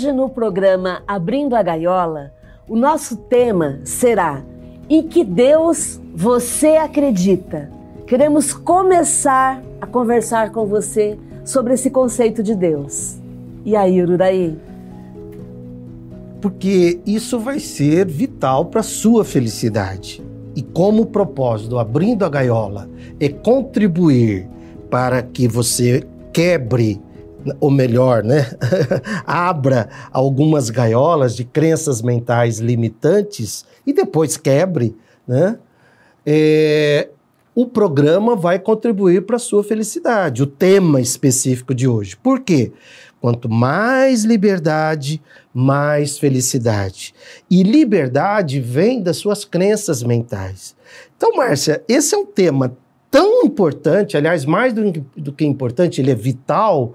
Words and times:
Hoje 0.00 0.12
no 0.12 0.30
programa 0.30 1.02
Abrindo 1.06 1.54
a 1.54 1.62
Gaiola, 1.62 2.32
o 2.66 2.74
nosso 2.74 3.16
tema 3.16 3.80
será 3.84 4.42
Em 4.88 5.06
que 5.06 5.22
Deus 5.22 6.00
você 6.14 6.76
acredita? 6.76 7.70
Queremos 8.06 8.54
começar 8.54 9.62
a 9.78 9.86
conversar 9.86 10.52
com 10.52 10.64
você 10.64 11.18
sobre 11.44 11.74
esse 11.74 11.90
conceito 11.90 12.42
de 12.42 12.54
Deus. 12.54 13.20
E 13.62 13.76
aí, 13.76 14.00
Ururaí? 14.00 14.58
Porque 16.40 16.98
isso 17.04 17.38
vai 17.38 17.60
ser 17.60 18.06
vital 18.06 18.64
para 18.64 18.82
sua 18.82 19.22
felicidade. 19.22 20.24
E 20.56 20.62
como 20.62 21.02
o 21.02 21.06
propósito, 21.06 21.78
abrindo 21.78 22.24
a 22.24 22.30
gaiola, 22.30 22.88
é 23.20 23.28
contribuir 23.28 24.48
para 24.88 25.20
que 25.20 25.46
você 25.46 26.02
quebre 26.32 26.98
ou 27.58 27.70
melhor, 27.70 28.22
né, 28.22 28.50
abra 29.26 29.88
algumas 30.12 30.70
gaiolas 30.70 31.34
de 31.34 31.44
crenças 31.44 32.02
mentais 32.02 32.58
limitantes 32.58 33.64
e 33.86 33.92
depois 33.92 34.36
quebre, 34.36 34.96
né, 35.26 35.58
é, 36.24 37.08
o 37.54 37.66
programa 37.66 38.36
vai 38.36 38.58
contribuir 38.58 39.22
para 39.22 39.36
a 39.36 39.40
sua 39.40 39.64
felicidade, 39.64 40.42
o 40.42 40.46
tema 40.46 41.00
específico 41.00 41.74
de 41.74 41.88
hoje. 41.88 42.16
Por 42.16 42.40
quê? 42.40 42.72
Quanto 43.20 43.50
mais 43.50 44.24
liberdade, 44.24 45.20
mais 45.52 46.18
felicidade. 46.18 47.14
E 47.50 47.62
liberdade 47.62 48.60
vem 48.60 49.02
das 49.02 49.18
suas 49.18 49.44
crenças 49.44 50.02
mentais. 50.02 50.74
Então, 51.16 51.36
Márcia, 51.36 51.82
esse 51.86 52.14
é 52.14 52.18
um 52.18 52.24
tema 52.24 52.74
tão 53.10 53.42
importante, 53.42 54.16
aliás, 54.16 54.44
mais 54.44 54.72
do, 54.72 54.90
do 55.16 55.32
que 55.32 55.44
importante, 55.44 56.00
ele 56.00 56.12
é 56.12 56.14
vital, 56.14 56.94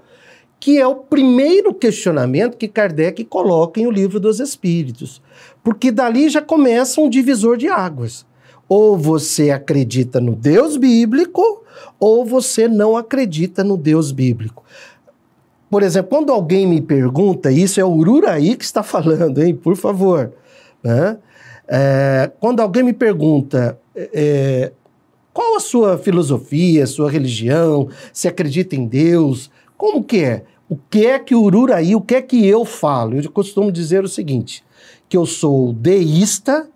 que 0.58 0.78
é 0.78 0.86
o 0.86 0.96
primeiro 0.96 1.74
questionamento 1.74 2.56
que 2.56 2.68
Kardec 2.68 3.24
coloca 3.24 3.80
em 3.80 3.86
O 3.86 3.90
Livro 3.90 4.18
dos 4.18 4.40
Espíritos. 4.40 5.22
Porque 5.62 5.90
dali 5.90 6.28
já 6.28 6.40
começa 6.40 7.00
um 7.00 7.08
divisor 7.08 7.56
de 7.56 7.68
águas. 7.68 8.26
Ou 8.68 8.96
você 8.96 9.50
acredita 9.50 10.20
no 10.20 10.34
Deus 10.34 10.76
bíblico, 10.76 11.62
ou 12.00 12.24
você 12.24 12.66
não 12.66 12.96
acredita 12.96 13.62
no 13.62 13.76
Deus 13.76 14.10
bíblico. 14.10 14.64
Por 15.70 15.82
exemplo, 15.82 16.10
quando 16.10 16.32
alguém 16.32 16.66
me 16.66 16.80
pergunta, 16.80 17.50
isso 17.50 17.80
é 17.80 17.84
o 17.84 17.92
Ururaí 17.92 18.56
que 18.56 18.64
está 18.64 18.82
falando, 18.82 19.42
hein? 19.42 19.54
Por 19.54 19.76
favor. 19.76 20.32
Né? 20.82 21.18
É, 21.68 22.30
quando 22.38 22.60
alguém 22.60 22.82
me 22.82 22.92
pergunta 22.92 23.78
é, 23.94 24.72
qual 25.32 25.56
a 25.56 25.60
sua 25.60 25.98
filosofia, 25.98 26.86
sua 26.86 27.10
religião, 27.10 27.88
se 28.12 28.28
acredita 28.28 28.76
em 28.76 28.86
Deus, 28.86 29.50
como 29.76 30.02
que 30.02 30.22
é? 30.24 30.44
O 30.68 30.76
que 30.76 31.06
é 31.06 31.18
que 31.18 31.34
o 31.34 31.42
Ururaí, 31.42 31.94
o 31.94 32.00
que 32.00 32.16
é 32.16 32.22
que 32.22 32.44
eu 32.46 32.64
falo? 32.64 33.20
Eu 33.20 33.30
costumo 33.30 33.70
dizer 33.70 34.02
o 34.04 34.08
seguinte, 34.08 34.64
que 35.08 35.16
eu 35.16 35.24
sou 35.24 35.72
deísta, 35.72 36.68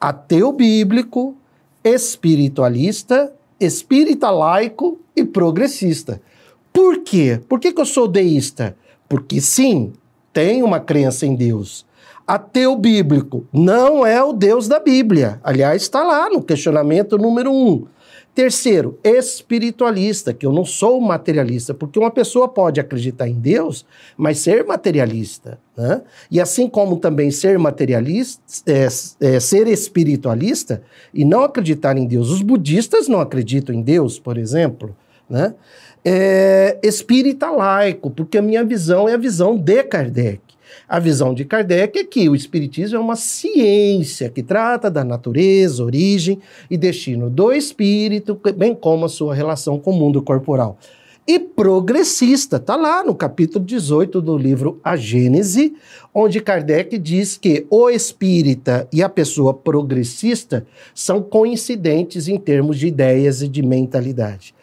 ateu 0.00 0.52
bíblico, 0.52 1.34
espiritualista, 1.82 3.32
espírita 3.58 4.30
laico 4.30 4.98
e 5.16 5.24
progressista. 5.24 6.20
Por 6.72 6.98
quê? 6.98 7.40
Por 7.48 7.58
que, 7.58 7.72
que 7.72 7.80
eu 7.80 7.86
sou 7.86 8.06
deísta? 8.06 8.76
Porque 9.08 9.40
sim, 9.40 9.92
tenho 10.32 10.64
uma 10.64 10.80
crença 10.80 11.26
em 11.26 11.34
Deus. 11.34 11.86
Ateu 12.26 12.74
bíblico 12.76 13.46
não 13.52 14.06
é 14.06 14.22
o 14.22 14.32
Deus 14.32 14.66
da 14.66 14.80
Bíblia. 14.80 15.38
Aliás, 15.44 15.82
está 15.82 16.02
lá 16.02 16.30
no 16.30 16.42
questionamento 16.42 17.18
número 17.18 17.52
um. 17.52 17.86
Terceiro, 18.34 18.98
espiritualista, 19.04 20.34
que 20.34 20.44
eu 20.44 20.52
não 20.52 20.64
sou 20.64 21.00
materialista, 21.00 21.72
porque 21.72 22.00
uma 22.00 22.10
pessoa 22.10 22.48
pode 22.48 22.80
acreditar 22.80 23.28
em 23.28 23.34
Deus, 23.34 23.86
mas 24.16 24.40
ser 24.40 24.64
materialista. 24.64 25.60
Né? 25.76 26.02
E 26.28 26.40
assim 26.40 26.68
como 26.68 26.96
também 26.96 27.30
ser 27.30 27.56
materialista, 27.60 28.42
é, 28.66 28.88
é, 29.20 29.38
ser 29.38 29.68
espiritualista 29.68 30.82
e 31.12 31.24
não 31.24 31.44
acreditar 31.44 31.96
em 31.96 32.06
Deus. 32.06 32.28
Os 32.28 32.42
budistas 32.42 33.06
não 33.06 33.20
acreditam 33.20 33.72
em 33.72 33.82
Deus, 33.82 34.18
por 34.18 34.36
exemplo. 34.36 34.96
Né? 35.30 35.54
É, 36.04 36.78
espírita 36.82 37.50
laico, 37.50 38.10
porque 38.10 38.38
a 38.38 38.42
minha 38.42 38.64
visão 38.64 39.08
é 39.08 39.14
a 39.14 39.18
visão 39.18 39.56
de 39.56 39.84
Kardec. 39.84 40.43
A 40.88 40.98
visão 40.98 41.34
de 41.34 41.44
Kardec 41.44 41.98
é 41.98 42.04
que 42.04 42.28
o 42.28 42.34
Espiritismo 42.34 42.96
é 42.96 43.00
uma 43.00 43.16
ciência 43.16 44.28
que 44.28 44.42
trata 44.42 44.90
da 44.90 45.04
natureza, 45.04 45.84
origem 45.84 46.40
e 46.70 46.76
destino 46.76 47.30
do 47.30 47.52
espírito, 47.52 48.38
bem 48.56 48.74
como 48.74 49.04
a 49.04 49.08
sua 49.08 49.34
relação 49.34 49.78
com 49.78 49.90
o 49.90 49.96
mundo 49.98 50.22
corporal. 50.22 50.78
E 51.26 51.38
progressista, 51.38 52.58
está 52.58 52.76
lá 52.76 53.02
no 53.02 53.14
capítulo 53.14 53.64
18 53.64 54.20
do 54.20 54.36
livro 54.36 54.78
A 54.84 54.94
Gênese, 54.94 55.74
onde 56.12 56.38
Kardec 56.38 56.98
diz 56.98 57.38
que 57.38 57.66
o 57.70 57.88
espírita 57.88 58.86
e 58.92 59.02
a 59.02 59.08
pessoa 59.08 59.54
progressista 59.54 60.66
são 60.94 61.22
coincidentes 61.22 62.28
em 62.28 62.36
termos 62.36 62.78
de 62.78 62.88
ideias 62.88 63.40
e 63.40 63.48
de 63.48 63.62
mentalidade. 63.62 64.54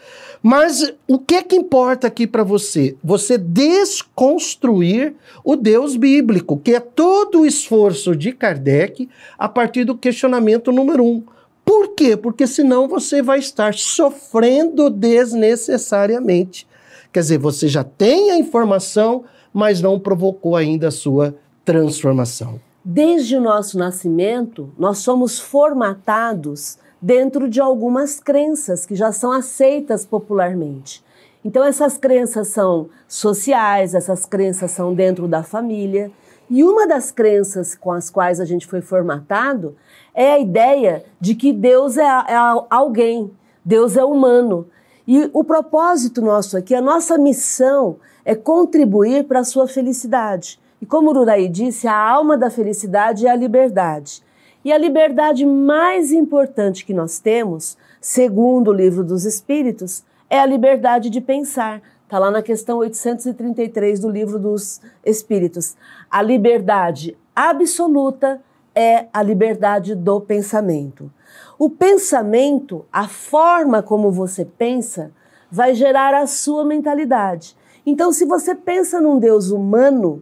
Mas 0.44 0.94
o 1.08 1.18
que 1.18 1.34
é 1.34 1.42
que 1.42 1.56
importa 1.56 2.06
aqui 2.06 2.28
para 2.28 2.44
você? 2.44 2.96
Você 3.04 3.40
desconstruir 3.40 5.16
o 5.44 5.56
Deus 5.56 5.96
bíblico, 5.96 6.58
que 6.58 6.76
é 6.76 6.80
todo 6.80 7.42
o 7.42 7.46
esforço 7.46 8.16
de 8.16 8.34
Kardec 8.34 9.10
a 9.36 9.50
partir 9.50 9.84
do 9.84 9.98
questionamento 9.98 10.72
número 10.72 11.04
um. 11.04 11.24
Por 11.72 11.96
quê? 11.96 12.18
Porque 12.18 12.46
senão 12.46 12.86
você 12.86 13.22
vai 13.22 13.40
estar 13.40 13.74
sofrendo 13.74 14.90
desnecessariamente. 14.90 16.68
Quer 17.14 17.22
dizer, 17.22 17.38
você 17.38 17.66
já 17.70 17.82
tem 17.82 18.30
a 18.30 18.38
informação, 18.38 19.24
mas 19.54 19.81
não 19.81 19.98
provocou 19.98 20.58
ainda 20.58 20.90
a 20.90 20.92
sua 20.92 21.34
transformação. 21.64 22.60
Desde 22.84 23.38
o 23.38 23.42
nosso 23.42 23.78
nascimento, 23.78 24.70
nós 24.78 24.98
somos 24.98 25.40
formatados 25.40 26.78
dentro 27.02 27.48
de 27.48 27.62
algumas 27.62 28.20
crenças 28.20 28.86
que 28.86 28.94
já 28.94 29.14
são 29.14 29.31
aceitas 29.31 30.06
popularmente. 30.06 31.02
Então, 31.44 31.64
essas 31.64 31.98
crenças 31.98 32.50
são 32.50 32.90
sociais, 33.08 33.96
essas 33.96 34.26
crenças 34.26 34.72
são 34.72 34.94
dentro 34.94 35.26
da 35.26 35.42
família. 35.42 36.12
E 36.53 36.66
uma 36.66 36.85
das 36.85 37.12
crenças 37.12 37.75
com 37.75 37.94
as 37.94 38.09
quais 38.09 38.41
a 38.41 38.44
gente 38.44 38.67
foi 38.67 38.81
formatado 38.81 39.73
é 40.13 40.34
a 40.34 40.38
ideia 40.38 41.06
de 41.17 41.34
que 41.34 41.53
Deus 41.53 41.97
é, 41.97 42.03
é 42.03 42.35
alguém, 42.69 43.31
Deus 43.63 43.95
é 43.95 44.03
humano. 44.03 44.67
E 45.07 45.29
o 45.31 45.45
propósito 45.45 46.22
nosso 46.22 46.57
aqui, 46.57 46.75
a 46.75 46.81
nossa 46.81 47.17
missão 47.17 47.95
é 48.25 48.35
contribuir 48.35 49.23
para 49.23 49.39
a 49.39 49.44
sua 49.45 49.66
felicidade. 49.66 50.59
E 50.81 50.85
como 50.85 51.12
o 51.12 51.13
Ruraí 51.13 51.47
disse, 51.47 51.88
a 51.88 51.95
alma 51.97 52.38
da 52.38 52.50
felicidade 52.50 53.25
é 53.25 53.29
a 53.29 53.35
liberdade. 53.35 54.22
E 54.66 54.73
a 54.73 54.78
liberdade 54.78 55.45
mais 55.45 56.12
importante 56.12 56.85
que 56.85 56.94
nós 56.94 57.18
temos, 57.18 57.78
segundo 58.01 58.72
o 58.72 58.73
livro 58.73 59.06
dos 59.06 59.23
Espíritos, 59.23 60.03
é 60.29 60.38
a 60.38 60.45
liberdade 60.45 61.09
de 61.09 61.22
pensar. 61.22 61.81
Está 62.12 62.20
lá 62.20 62.30
na 62.30 62.42
questão 62.42 62.80
833 62.80 64.02
do 64.02 64.10
livro 64.10 64.38
dos 64.38 64.82
Espíritos. 65.02 65.78
A 66.10 66.22
liberdade 66.22 67.18
absoluta 67.34 68.42
é 68.76 69.06
a 69.14 69.24
liberdade 69.24 69.96
do 69.96 70.20
pensamento. 70.20 71.10
O 71.58 71.70
pensamento, 71.70 72.86
a 72.92 73.08
forma 73.08 73.82
como 73.82 74.12
você 74.12 74.44
pensa, 74.44 75.14
vai 75.50 75.74
gerar 75.74 76.14
a 76.14 76.28
sua 76.28 76.66
mentalidade. 76.66 77.56
Então, 77.86 78.12
se 78.12 78.26
você 78.26 78.54
pensa 78.54 79.00
num 79.00 79.18
Deus 79.18 79.50
humano, 79.50 80.22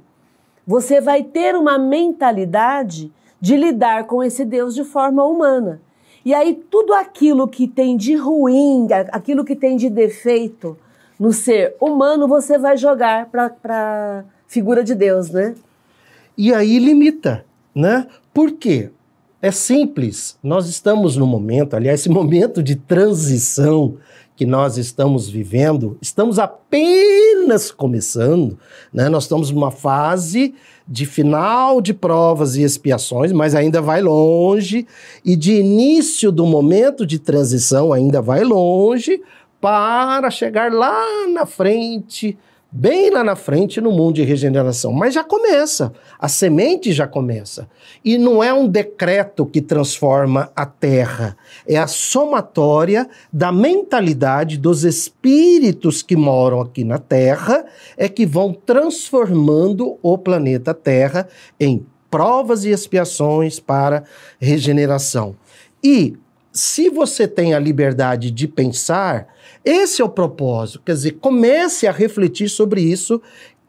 você 0.67 1.01
vai 1.01 1.23
ter 1.23 1.55
uma 1.55 1.79
mentalidade 1.79 3.11
de 3.41 3.57
lidar 3.57 4.05
com 4.05 4.23
esse 4.23 4.45
Deus 4.45 4.75
de 4.75 4.83
forma 4.83 5.23
humana. 5.23 5.81
E 6.23 6.35
aí 6.35 6.53
tudo 6.69 6.93
aquilo 6.93 7.47
que 7.47 7.67
tem 7.67 7.97
de 7.97 8.15
ruim, 8.15 8.87
aquilo 9.11 9.43
que 9.43 9.55
tem 9.55 9.75
de 9.75 9.89
defeito 9.89 10.77
no 11.19 11.33
ser 11.33 11.75
humano, 11.81 12.27
você 12.27 12.57
vai 12.57 12.77
jogar 12.77 13.27
para 13.27 14.23
figura 14.47 14.83
de 14.83 14.95
Deus, 14.95 15.29
né? 15.29 15.53
E 16.37 16.53
aí 16.53 16.79
limita, 16.79 17.45
né? 17.75 18.07
Por 18.33 18.53
quê? 18.53 18.89
É 19.41 19.51
simples. 19.51 20.37
Nós 20.41 20.67
estamos 20.67 21.17
no 21.17 21.27
momento, 21.27 21.75
aliás, 21.75 21.99
esse 21.99 22.09
momento 22.09 22.63
de 22.63 22.75
transição 22.75 23.97
que 24.35 24.45
nós 24.45 24.77
estamos 24.77 25.29
vivendo, 25.29 25.97
estamos 26.01 26.39
apenas 26.39 27.71
começando, 27.71 28.57
né? 28.93 29.09
Nós 29.09 29.23
estamos 29.23 29.51
numa 29.51 29.69
fase 29.69 30.55
de 30.87 31.05
final 31.05 31.81
de 31.81 31.93
provas 31.93 32.55
e 32.55 32.63
expiações, 32.63 33.33
mas 33.33 33.53
ainda 33.53 33.81
vai 33.81 34.01
longe, 34.01 34.87
e 35.25 35.35
de 35.35 35.55
início 35.55 36.31
do 36.31 36.45
momento 36.45 37.05
de 37.05 37.19
transição 37.19 37.91
ainda 37.91 38.21
vai 38.21 38.45
longe, 38.45 39.21
para 39.59 40.29
chegar 40.29 40.71
lá 40.71 41.27
na 41.27 41.45
frente 41.45 42.37
bem 42.71 43.09
lá 43.09 43.23
na 43.23 43.35
frente 43.35 43.81
no 43.81 43.91
mundo 43.91 44.15
de 44.15 44.23
regeneração. 44.23 44.91
Mas 44.91 45.13
já 45.13 45.23
começa, 45.23 45.91
a 46.19 46.27
semente 46.27 46.91
já 46.91 47.07
começa. 47.07 47.67
E 48.03 48.17
não 48.17 48.43
é 48.43 48.53
um 48.53 48.67
decreto 48.67 49.45
que 49.45 49.61
transforma 49.61 50.51
a 50.55 50.65
terra, 50.65 51.35
é 51.67 51.77
a 51.77 51.87
somatória 51.87 53.09
da 53.31 53.51
mentalidade 53.51 54.57
dos 54.57 54.83
espíritos 54.83 56.01
que 56.01 56.15
moram 56.15 56.61
aqui 56.61 56.83
na 56.83 56.99
terra, 56.99 57.65
é 57.97 58.07
que 58.07 58.25
vão 58.25 58.53
transformando 58.53 59.97
o 60.01 60.17
planeta 60.17 60.73
Terra 60.73 61.27
em 61.59 61.85
provas 62.09 62.65
e 62.65 62.69
expiações 62.69 63.59
para 63.59 64.03
regeneração. 64.39 65.35
E 65.83 66.17
se 66.51 66.89
você 66.89 67.27
tem 67.27 67.53
a 67.53 67.59
liberdade 67.59 68.31
de 68.31 68.47
pensar, 68.47 69.27
esse 69.63 70.01
é 70.01 70.05
o 70.05 70.09
propósito. 70.09 70.81
Quer 70.85 70.93
dizer, 70.93 71.11
comece 71.19 71.87
a 71.87 71.91
refletir 71.91 72.49
sobre 72.49 72.81
isso 72.81 73.21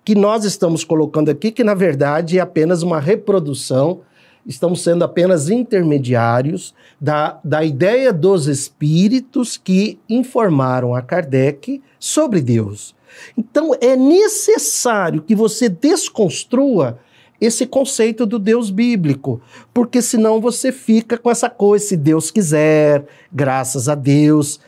que 0.04 0.14
nós 0.14 0.44
estamos 0.44 0.82
colocando 0.82 1.30
aqui, 1.30 1.50
que 1.50 1.62
na 1.62 1.74
verdade 1.74 2.38
é 2.38 2.40
apenas 2.40 2.82
uma 2.82 2.98
reprodução, 2.98 4.00
estamos 4.46 4.82
sendo 4.82 5.04
apenas 5.04 5.50
intermediários 5.50 6.74
da, 7.00 7.38
da 7.44 7.62
ideia 7.62 8.12
dos 8.12 8.46
espíritos 8.46 9.56
que 9.56 9.98
informaram 10.08 10.94
a 10.94 11.02
Kardec 11.02 11.82
sobre 11.98 12.40
Deus. 12.40 12.94
Então 13.36 13.72
é 13.80 13.94
necessário 13.94 15.22
que 15.22 15.34
você 15.34 15.68
desconstrua 15.68 16.98
esse 17.40 17.66
conceito 17.66 18.26
do 18.26 18.38
Deus 18.38 18.70
bíblico, 18.70 19.40
porque 19.72 20.02
senão 20.02 20.40
você 20.40 20.70
fica 20.70 21.16
com 21.16 21.30
essa 21.30 21.48
coisa, 21.48 21.86
se 21.86 21.96
Deus 21.96 22.30
quiser, 22.30 23.04
graças 23.32 23.88
a 23.88 23.94
Deus. 23.94 24.60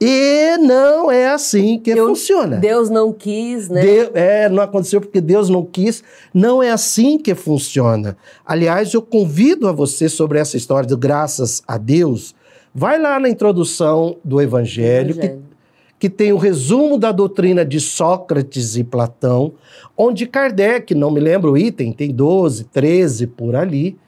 E 0.00 0.56
não 0.58 1.10
é 1.10 1.28
assim 1.28 1.78
que 1.78 1.92
Deus, 1.92 2.08
funciona. 2.08 2.56
Deus 2.56 2.88
não 2.88 3.12
quis, 3.12 3.68
né? 3.68 3.80
Deus, 3.80 4.10
é, 4.14 4.48
não 4.48 4.62
aconteceu 4.62 5.00
porque 5.00 5.20
Deus 5.20 5.48
não 5.48 5.64
quis. 5.64 6.04
Não 6.32 6.62
é 6.62 6.70
assim 6.70 7.18
que 7.18 7.34
funciona. 7.34 8.16
Aliás, 8.46 8.94
eu 8.94 9.02
convido 9.02 9.66
a 9.66 9.72
você 9.72 10.08
sobre 10.08 10.38
essa 10.38 10.56
história 10.56 10.88
do 10.88 10.96
graças 10.96 11.62
a 11.66 11.76
Deus. 11.76 12.34
Vai 12.72 12.96
lá 12.96 13.18
na 13.18 13.28
introdução 13.28 14.18
do 14.24 14.40
Evangelho, 14.40 15.10
Evangelho. 15.10 15.42
Que, 15.42 15.47
que 15.98 16.08
tem 16.08 16.32
o 16.32 16.36
resumo 16.36 16.96
da 16.96 17.10
doutrina 17.10 17.64
de 17.64 17.80
Sócrates 17.80 18.76
e 18.76 18.84
Platão, 18.84 19.52
onde 19.96 20.26
Kardec, 20.26 20.94
não 20.94 21.10
me 21.10 21.20
lembro 21.20 21.52
o 21.52 21.58
item, 21.58 21.92
tem 21.92 22.10
12, 22.12 22.64
13 22.64 23.26
por 23.26 23.56
ali, 23.56 23.98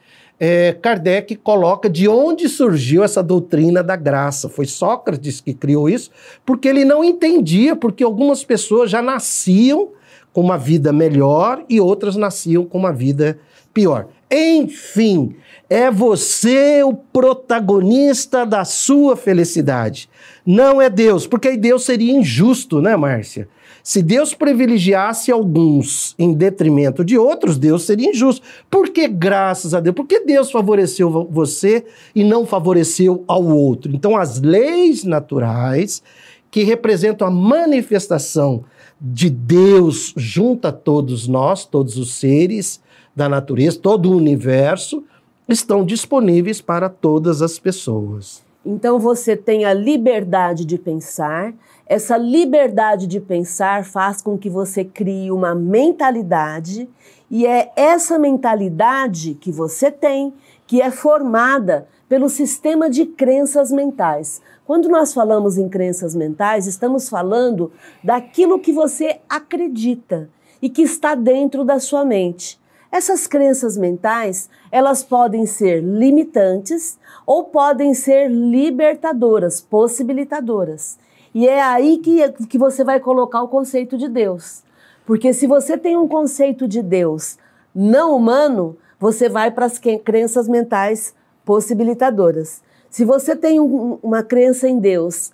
é, 0.43 0.73
Kardec 0.73 1.37
coloca 1.37 1.91
de 1.91 2.09
onde 2.09 2.49
surgiu 2.49 3.05
essa 3.05 3.23
doutrina 3.23 3.83
da 3.83 3.95
graça. 3.95 4.49
Foi 4.49 4.65
Sócrates 4.65 5.39
que 5.39 5.53
criou 5.53 5.87
isso, 5.87 6.11
porque 6.47 6.67
ele 6.67 6.83
não 6.83 7.05
entendia, 7.05 7.77
porque 7.77 8.03
algumas 8.03 8.43
pessoas 8.43 8.91
já 8.91 9.03
nasciam 9.03 9.91
com 10.33 10.41
uma 10.41 10.57
vida 10.57 10.93
melhor 10.93 11.63
e 11.69 11.79
outras 11.79 12.17
nasciam 12.17 12.65
com 12.65 12.79
uma 12.79 12.93
vida 12.93 13.39
pior. 13.75 14.09
Enfim, 14.31 15.37
é 15.69 15.91
você 15.91 16.83
o 16.83 16.95
protagonista 16.95 18.47
da 18.47 18.65
sua 18.65 19.17
felicidade. 19.17 20.09
Não 20.53 20.83
é 20.83 20.91
Deus, 20.91 21.29
porque 21.29 21.47
aí 21.47 21.57
Deus 21.57 21.85
seria 21.85 22.13
injusto, 22.13 22.83
né, 22.83 22.97
Márcia? 22.97 23.49
Se 23.85 24.03
Deus 24.03 24.35
privilegiasse 24.35 25.31
alguns 25.31 26.13
em 26.19 26.33
detrimento 26.35 27.05
de 27.05 27.17
outros, 27.17 27.57
Deus 27.57 27.85
seria 27.85 28.11
injusto. 28.11 28.45
Por 28.69 28.89
que 28.89 29.07
graças 29.07 29.75
a 29.75 29.79
Deus? 29.79 29.95
Por 29.95 30.09
que 30.09 30.25
Deus 30.25 30.51
favoreceu 30.51 31.29
você 31.31 31.85
e 32.17 32.25
não 32.25 32.45
favoreceu 32.45 33.23
ao 33.29 33.45
outro? 33.45 33.95
Então, 33.95 34.17
as 34.17 34.41
leis 34.41 35.05
naturais, 35.05 36.03
que 36.51 36.65
representam 36.65 37.29
a 37.29 37.31
manifestação 37.31 38.65
de 39.01 39.31
Deus 39.31 40.13
junto 40.17 40.67
a 40.67 40.73
todos 40.73 41.29
nós, 41.29 41.65
todos 41.65 41.97
os 41.97 42.15
seres 42.15 42.83
da 43.15 43.29
natureza, 43.29 43.79
todo 43.79 44.11
o 44.11 44.17
universo, 44.17 45.05
estão 45.49 45.87
disponíveis 45.87 46.61
para 46.61 46.89
todas 46.89 47.41
as 47.41 47.57
pessoas. 47.57 48.50
Então 48.71 49.01
você 49.01 49.37
tem 49.37 49.65
a 49.65 49.75
liberdade 49.75 50.65
de 50.65 50.79
pensar. 50.79 51.53
Essa 51.85 52.17
liberdade 52.17 53.09
de 53.09 53.19
pensar 53.19 53.85
faz 53.85 54.23
com 54.23 54.39
que 54.39 54.49
você 54.49 54.85
crie 54.85 55.33
uma 55.33 55.57
mentalidade, 55.57 56.89
e 57.29 57.45
é 57.45 57.73
essa 57.75 58.17
mentalidade 58.17 59.35
que 59.35 59.51
você 59.51 59.91
tem 59.91 60.33
que 60.69 60.81
é 60.81 60.89
formada 60.89 61.89
pelo 62.09 62.29
sistema 62.29 62.89
de 62.89 63.07
crenças 63.07 63.73
mentais. 63.73 64.41
Quando 64.65 64.89
nós 64.89 65.13
falamos 65.13 65.59
em 65.59 65.69
crenças 65.69 66.15
mentais, 66.15 66.69
estamos 66.69 67.09
falando 67.09 67.73
daquilo 68.05 68.61
que 68.61 68.73
você 68.73 69.19
acredita 69.29 70.31
e 70.63 70.69
que 70.71 70.83
está 70.83 71.17
dentro 71.17 71.65
da 71.65 71.81
sua 71.81 72.05
mente. 72.05 72.60
Essas 72.93 73.27
crenças 73.27 73.77
mentais, 73.77 74.51
elas 74.71 75.05
podem 75.05 75.47
ser 75.47 75.81
limitantes 75.81 76.99
ou 77.25 77.45
podem 77.45 77.95
ser 77.95 78.29
libertadoras, 78.29 79.61
possibilitadoras. 79.61 80.99
E 81.33 81.47
é 81.47 81.63
aí 81.63 81.99
que, 81.99 82.29
que 82.47 82.59
você 82.59 82.83
vai 82.83 82.99
colocar 82.99 83.43
o 83.43 83.49
conceito 83.49 83.97
de 83.97 84.09
Deus. 84.09 84.65
Porque 85.07 85.33
se 85.33 85.47
você 85.47 85.79
tem 85.79 85.97
um 85.97 86.09
conceito 86.09 86.67
de 86.67 86.83
Deus 86.83 87.39
não 87.73 88.17
humano, 88.17 88.77
você 88.99 89.29
vai 89.29 89.51
para 89.51 89.67
as 89.67 89.79
crenças 89.79 90.49
mentais 90.49 91.15
possibilitadoras. 91.45 92.61
Se 92.91 93.05
você 93.05 93.37
tem 93.37 93.61
um, 93.61 93.99
uma 94.03 94.23
crença 94.25 94.69
em 94.69 94.81
Deus 94.81 95.31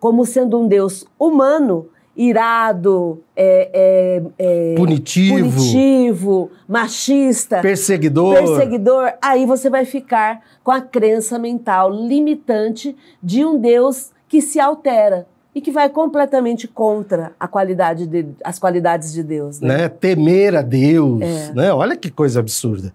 como 0.00 0.24
sendo 0.24 0.60
um 0.60 0.68
Deus 0.68 1.04
humano, 1.18 1.88
irado, 2.16 3.22
é, 3.36 4.22
é, 4.38 4.72
é, 4.72 4.74
punitivo. 4.74 5.50
punitivo, 5.50 6.50
machista, 6.66 7.60
perseguidor. 7.60 8.34
perseguidor, 8.34 9.12
aí 9.20 9.44
você 9.44 9.68
vai 9.68 9.84
ficar 9.84 10.40
com 10.64 10.70
a 10.70 10.80
crença 10.80 11.38
mental 11.38 11.90
limitante 11.90 12.96
de 13.22 13.44
um 13.44 13.58
Deus 13.58 14.10
que 14.28 14.40
se 14.40 14.58
altera 14.58 15.26
e 15.54 15.60
que 15.60 15.70
vai 15.70 15.88
completamente 15.88 16.66
contra 16.66 17.32
a 17.38 17.46
qualidade 17.46 18.06
de, 18.06 18.26
as 18.42 18.58
qualidades 18.58 19.12
de 19.12 19.22
Deus. 19.22 19.60
Né? 19.60 19.76
né? 19.76 19.88
Temer 19.88 20.54
a 20.54 20.62
Deus. 20.62 21.22
É. 21.22 21.52
Né? 21.54 21.72
Olha 21.72 21.96
que 21.96 22.10
coisa 22.10 22.40
absurda. 22.40 22.92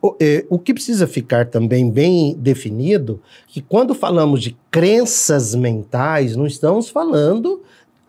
O, 0.00 0.16
é, 0.20 0.44
o 0.50 0.58
que 0.58 0.74
precisa 0.74 1.06
ficar 1.06 1.46
também 1.46 1.88
bem 1.88 2.34
definido 2.36 3.20
que 3.46 3.60
quando 3.60 3.94
falamos 3.94 4.42
de 4.42 4.56
crenças 4.68 5.54
mentais, 5.54 6.34
não 6.34 6.44
estamos 6.44 6.88
falando 6.90 7.62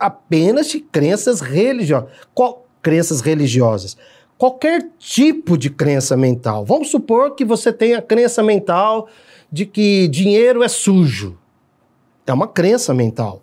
apenas 0.04 0.68
de 0.68 0.80
crenças 0.80 1.40
religiosas. 1.40 2.10
Qual, 2.34 2.66
crenças 2.82 3.22
religiosas. 3.22 3.96
Qualquer 4.36 4.90
tipo 4.98 5.56
de 5.56 5.70
crença 5.70 6.14
mental. 6.14 6.62
Vamos 6.62 6.90
supor 6.90 7.34
que 7.34 7.42
você 7.42 7.72
tenha 7.72 7.98
a 7.98 8.02
crença 8.02 8.42
mental 8.42 9.08
de 9.50 9.64
que 9.64 10.06
dinheiro 10.08 10.62
é 10.62 10.68
sujo. 10.68 11.38
É 12.26 12.32
uma 12.34 12.46
crença 12.46 12.92
mental. 12.92 13.40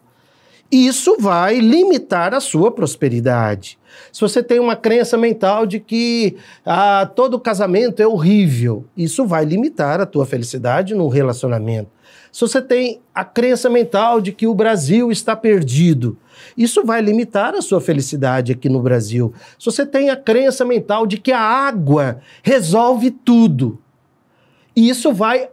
Isso 0.72 1.18
vai 1.20 1.60
limitar 1.60 2.36
a 2.36 2.40
sua 2.40 2.72
prosperidade. 2.72 3.80
Se 4.14 4.22
você 4.22 4.44
tem 4.44 4.60
uma 4.60 4.76
crença 4.76 5.18
mental 5.18 5.66
de 5.66 5.80
que 5.80 6.38
ah, 6.64 7.10
todo 7.16 7.40
casamento 7.40 8.02
é 8.02 8.08
horrível, 8.08 8.86
isso 8.96 9.26
vai 9.26 9.46
limitar 9.46 10.00
a 10.00 10.06
tua 10.06 10.28
felicidade 10.28 10.94
no 10.94 11.08
relacionamento. 11.08 11.90
Se 12.32 12.42
você 12.42 12.62
tem 12.62 13.02
a 13.14 13.26
crença 13.26 13.70
mental 13.70 14.22
de 14.22 14.32
que 14.32 14.48
o 14.48 14.56
Brasil 14.56 15.12
está 15.12 15.36
perdido, 15.36 16.18
isso 16.58 16.84
vai 16.84 17.02
limitar 17.02 17.54
a 17.56 17.62
sua 17.62 17.82
felicidade 17.82 18.52
aqui 18.52 18.70
no 18.70 18.82
Brasil. 18.82 19.34
Se 19.60 19.66
você 19.66 19.86
tem 19.86 20.10
a 20.10 20.16
crença 20.16 20.64
mental 20.64 21.06
de 21.06 21.18
que 21.18 21.32
a 21.32 21.40
água 21.40 22.22
resolve 22.42 23.12
tudo, 23.12 23.80
isso 24.76 25.14
vai 25.14 25.50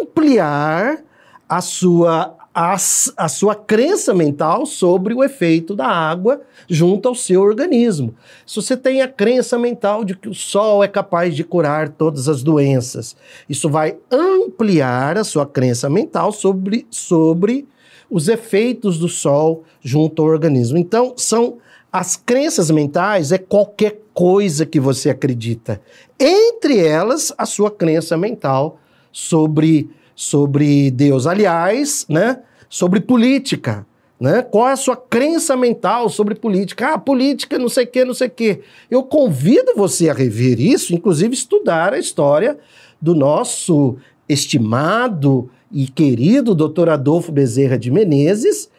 ampliar 0.00 1.02
a 1.48 1.60
sua 1.60 2.34
a, 2.54 2.74
a 2.74 3.28
sua 3.28 3.54
crença 3.54 4.12
mental 4.12 4.66
sobre 4.66 5.14
o 5.14 5.24
efeito 5.24 5.74
da 5.74 5.86
água 5.86 6.40
junto 6.68 7.08
ao 7.08 7.14
seu 7.14 7.40
organismo. 7.40 8.14
Se 8.46 8.56
você 8.56 8.76
tem 8.76 9.00
a 9.00 9.08
crença 9.08 9.58
mental 9.58 10.04
de 10.04 10.16
que 10.16 10.28
o 10.28 10.34
sol 10.34 10.84
é 10.84 10.88
capaz 10.88 11.34
de 11.34 11.44
curar 11.44 11.88
todas 11.88 12.28
as 12.28 12.42
doenças, 12.42 13.16
isso 13.48 13.68
vai 13.68 13.96
ampliar 14.10 15.16
a 15.16 15.24
sua 15.24 15.46
crença 15.46 15.88
mental 15.88 16.32
sobre, 16.32 16.86
sobre 16.90 17.66
os 18.10 18.28
efeitos 18.28 18.98
do 18.98 19.08
sol 19.08 19.64
junto 19.80 20.20
ao 20.20 20.28
organismo. 20.28 20.76
Então, 20.76 21.14
são 21.16 21.58
as 21.90 22.16
crenças 22.16 22.70
mentais 22.70 23.32
é 23.32 23.38
qualquer 23.38 24.00
coisa 24.14 24.64
que 24.64 24.80
você 24.80 25.10
acredita. 25.10 25.80
Entre 26.18 26.78
elas, 26.78 27.32
a 27.36 27.44
sua 27.44 27.70
crença 27.70 28.16
mental 28.16 28.78
sobre 29.10 29.90
sobre 30.22 30.88
Deus. 30.92 31.26
Aliás, 31.26 32.06
né, 32.08 32.38
sobre 32.68 33.00
política. 33.00 33.84
Né? 34.20 34.40
Qual 34.40 34.68
é 34.68 34.72
a 34.72 34.76
sua 34.76 34.96
crença 34.96 35.56
mental 35.56 36.08
sobre 36.08 36.36
política? 36.36 36.94
Ah, 36.94 36.98
política, 36.98 37.58
não 37.58 37.68
sei 37.68 37.84
o 37.84 37.86
que, 37.88 38.04
não 38.04 38.14
sei 38.14 38.28
o 38.28 38.30
que. 38.30 38.60
Eu 38.88 39.02
convido 39.02 39.72
você 39.74 40.08
a 40.08 40.14
rever 40.14 40.60
isso, 40.60 40.94
inclusive 40.94 41.34
estudar 41.34 41.92
a 41.92 41.98
história 41.98 42.56
do 43.00 43.16
nosso 43.16 43.96
estimado 44.28 45.50
e 45.72 45.88
querido 45.88 46.54
doutor 46.54 46.88
Adolfo 46.88 47.32
Bezerra 47.32 47.76
de 47.76 47.90
Menezes, 47.90 48.70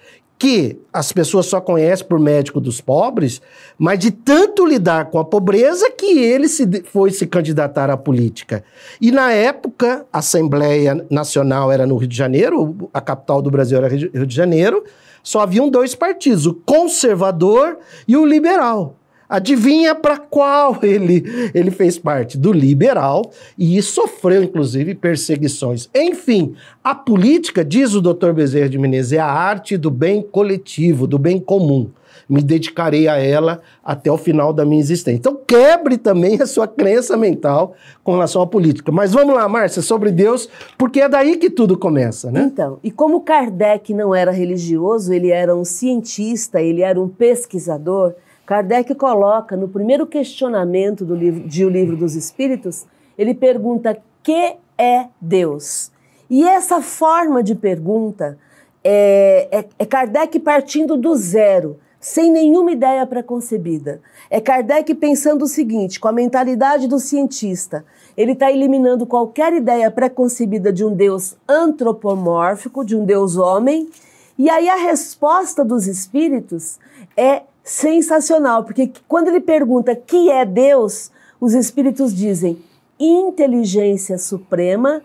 que 0.43 0.77
as 0.91 1.13
pessoas 1.13 1.45
só 1.45 1.61
conhecem 1.61 2.05
por 2.05 2.19
médico 2.19 2.59
dos 2.59 2.81
pobres, 2.81 3.41
mas 3.77 3.97
de 3.97 4.11
tanto 4.11 4.65
lidar 4.65 5.05
com 5.05 5.17
a 5.17 5.23
pobreza 5.23 5.89
que 5.89 6.19
ele 6.19 6.49
se, 6.49 6.83
foi 6.91 7.11
se 7.11 7.25
candidatar 7.25 7.89
à 7.89 7.95
política. 7.95 8.61
E 8.99 9.09
na 9.09 9.31
época, 9.31 10.05
a 10.11 10.17
Assembleia 10.19 11.05
Nacional 11.09 11.71
era 11.71 11.87
no 11.87 11.95
Rio 11.95 12.09
de 12.09 12.17
Janeiro, 12.17 12.89
a 12.93 12.99
capital 12.99 13.41
do 13.41 13.49
Brasil 13.49 13.77
era 13.77 13.87
Rio 13.87 14.27
de 14.27 14.35
Janeiro, 14.35 14.83
só 15.23 15.39
haviam 15.39 15.69
dois 15.69 15.95
partidos, 15.95 16.45
o 16.45 16.53
conservador 16.53 17.77
e 18.05 18.17
o 18.17 18.25
liberal. 18.25 18.97
Adivinha 19.33 19.95
para 19.95 20.15
qual 20.15 20.77
ele, 20.83 21.23
ele 21.55 21.71
fez 21.71 21.97
parte? 21.97 22.37
Do 22.37 22.53
liberal 22.53 23.31
e 23.57 23.81
sofreu, 23.81 24.43
inclusive, 24.43 24.93
perseguições. 24.93 25.89
Enfim, 25.91 26.53
a 26.83 26.93
política, 26.93 27.65
diz 27.65 27.95
o 27.95 28.01
Dr. 28.01 28.31
Bezerra 28.31 28.69
de 28.69 28.77
Menezes, 28.77 29.13
é 29.13 29.17
a 29.17 29.25
arte 29.25 29.75
do 29.75 29.89
bem 29.89 30.21
coletivo, 30.21 31.07
do 31.07 31.17
bem 31.17 31.39
comum. 31.39 31.89
Me 32.29 32.43
dedicarei 32.43 33.07
a 33.07 33.17
ela 33.17 33.59
até 33.83 34.11
o 34.11 34.19
final 34.19 34.53
da 34.53 34.63
minha 34.63 34.79
existência. 34.79 35.17
Então, 35.17 35.35
quebre 35.47 35.97
também 35.97 36.39
a 36.39 36.45
sua 36.45 36.67
crença 36.67 37.17
mental 37.17 37.73
com 38.03 38.11
relação 38.11 38.39
à 38.39 38.45
política. 38.45 38.91
Mas 38.91 39.13
vamos 39.13 39.33
lá, 39.33 39.49
Márcia, 39.49 39.81
sobre 39.81 40.11
Deus, 40.11 40.47
porque 40.77 41.01
é 41.01 41.09
daí 41.09 41.37
que 41.37 41.49
tudo 41.49 41.75
começa, 41.75 42.31
né? 42.31 42.43
Então, 42.53 42.77
e 42.83 42.91
como 42.91 43.21
Kardec 43.21 43.95
não 43.95 44.13
era 44.13 44.29
religioso, 44.29 45.11
ele 45.11 45.31
era 45.31 45.55
um 45.55 45.65
cientista, 45.65 46.61
ele 46.61 46.83
era 46.83 47.01
um 47.01 47.09
pesquisador 47.09 48.13
Kardec 48.45 48.93
coloca 48.95 49.55
no 49.55 49.67
primeiro 49.67 50.05
questionamento 50.05 51.05
do 51.05 51.15
livro, 51.15 51.47
de 51.47 51.65
O 51.65 51.69
Livro 51.69 51.95
dos 51.95 52.15
Espíritos, 52.15 52.85
ele 53.17 53.33
pergunta: 53.33 53.97
que 54.21 54.55
é 54.77 55.07
Deus? 55.19 55.91
E 56.29 56.43
essa 56.47 56.81
forma 56.81 57.41
de 57.41 57.55
pergunta 57.55 58.37
é, 58.83 59.47
é, 59.51 59.65
é 59.79 59.85
Kardec 59.85 60.39
partindo 60.39 60.97
do 60.97 61.15
zero, 61.15 61.79
sem 61.99 62.31
nenhuma 62.31 62.71
ideia 62.71 63.05
preconcebida. 63.05 64.01
É 64.29 64.41
Kardec 64.41 64.93
pensando 64.95 65.43
o 65.43 65.47
seguinte, 65.47 65.99
com 65.99 66.07
a 66.07 66.13
mentalidade 66.13 66.87
do 66.87 66.99
cientista, 66.99 67.85
ele 68.17 68.33
está 68.33 68.51
eliminando 68.51 69.05
qualquer 69.05 69.53
ideia 69.53 69.89
preconcebida 69.89 70.73
de 70.73 70.83
um 70.83 70.93
Deus 70.93 71.37
antropomórfico, 71.47 72.83
de 72.83 72.95
um 72.95 73.05
Deus 73.05 73.37
homem, 73.37 73.89
e 74.37 74.49
aí 74.49 74.67
a 74.67 74.75
resposta 74.75 75.63
dos 75.63 75.87
espíritos 75.87 76.79
é 77.15 77.43
sensacional, 77.63 78.63
porque 78.63 78.91
quando 79.07 79.29
ele 79.29 79.39
pergunta 79.39 79.95
que 79.95 80.29
é 80.29 80.45
Deus, 80.45 81.11
os 81.39 81.53
espíritos 81.53 82.13
dizem 82.13 82.61
inteligência 82.99 84.17
suprema, 84.17 85.01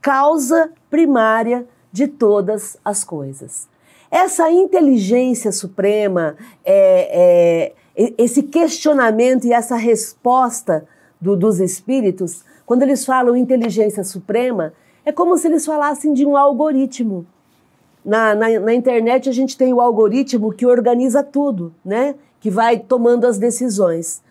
causa 0.00 0.70
primária 0.90 1.66
de 1.90 2.06
todas 2.06 2.76
as 2.84 3.02
coisas. 3.04 3.68
Essa 4.10 4.50
inteligência 4.50 5.50
suprema, 5.52 6.36
é, 6.64 7.72
é, 7.96 8.12
esse 8.18 8.42
questionamento 8.42 9.46
e 9.46 9.52
essa 9.52 9.76
resposta 9.76 10.86
do, 11.20 11.36
dos 11.36 11.60
espíritos, 11.60 12.44
quando 12.66 12.82
eles 12.82 13.04
falam 13.04 13.36
inteligência 13.36 14.04
suprema, 14.04 14.72
é 15.04 15.12
como 15.12 15.36
se 15.36 15.48
eles 15.48 15.64
falassem 15.64 16.12
de 16.12 16.26
um 16.26 16.36
algoritmo 16.36 17.26
na, 18.04 18.34
na, 18.34 18.60
na, 18.60 18.74
internet 18.74 19.28
a 19.28 19.32
gente 19.32 19.56
tem 19.56 19.72
o 19.72 19.80
algoritmo 19.80 20.52
que 20.52 20.66
organiza 20.66 21.22
tudo, 21.22 21.74
né? 21.84 22.14
Que 22.40 22.50
vai 22.50 22.78
tomando 22.78 23.26
as 23.26 23.38
decisões. 23.38 24.22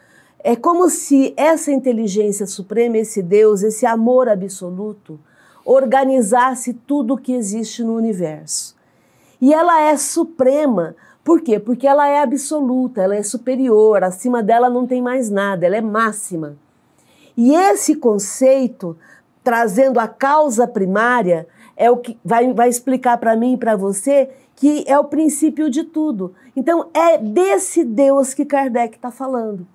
É 0.43 0.55
como 0.55 0.89
se 0.89 1.33
essa 1.37 1.71
inteligência 1.71 2.45
suprema, 2.45 2.97
esse 2.97 3.21
Deus, 3.21 3.61
esse 3.61 3.85
amor 3.85 4.27
absoluto, 4.27 5.19
organizasse 5.63 6.73
tudo 6.73 7.13
o 7.13 7.17
que 7.17 7.33
existe 7.33 7.83
no 7.83 7.95
universo. 7.95 8.75
E 9.39 9.53
ela 9.53 9.81
é 9.81 9.95
suprema. 9.95 10.95
Por 11.23 11.41
quê? 11.41 11.59
Porque 11.59 11.87
ela 11.87 12.07
é 12.07 12.21
absoluta, 12.21 13.01
ela 13.01 13.15
é 13.15 13.23
superior, 13.23 14.03
acima 14.03 14.41
dela 14.41 14.69
não 14.69 14.87
tem 14.87 15.01
mais 15.01 15.29
nada, 15.29 15.65
ela 15.65 15.77
é 15.77 15.81
máxima. 15.81 16.57
E 17.37 17.53
esse 17.53 17.95
conceito, 17.95 18.97
trazendo 19.43 19.99
a 19.99 20.07
causa 20.07 20.67
primária, 20.67 21.47
é 21.81 21.89
o 21.89 21.97
que 21.97 22.15
vai, 22.23 22.53
vai 22.53 22.69
explicar 22.69 23.17
para 23.17 23.35
mim 23.35 23.53
e 23.53 23.57
para 23.57 23.75
você 23.75 24.29
que 24.55 24.83
é 24.85 24.99
o 24.99 25.05
princípio 25.05 25.67
de 25.67 25.83
tudo. 25.83 26.35
Então, 26.55 26.91
é 26.93 27.17
desse 27.17 27.83
Deus 27.83 28.35
que 28.35 28.45
Kardec 28.45 28.97
está 28.97 29.09
falando. 29.09 29.65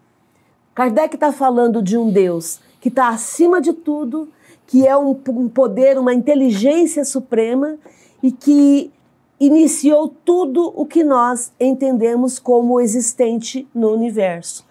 Kardec 0.72 1.16
está 1.16 1.32
falando 1.32 1.82
de 1.82 1.98
um 1.98 2.08
Deus 2.08 2.60
que 2.80 2.88
está 2.88 3.08
acima 3.08 3.60
de 3.60 3.72
tudo, 3.72 4.28
que 4.68 4.86
é 4.86 4.96
um, 4.96 5.18
um 5.30 5.48
poder, 5.48 5.98
uma 5.98 6.14
inteligência 6.14 7.04
suprema 7.04 7.76
e 8.22 8.30
que 8.30 8.92
iniciou 9.40 10.08
tudo 10.24 10.72
o 10.76 10.86
que 10.86 11.02
nós 11.02 11.50
entendemos 11.58 12.38
como 12.38 12.80
existente 12.80 13.66
no 13.74 13.90
universo. 13.92 14.64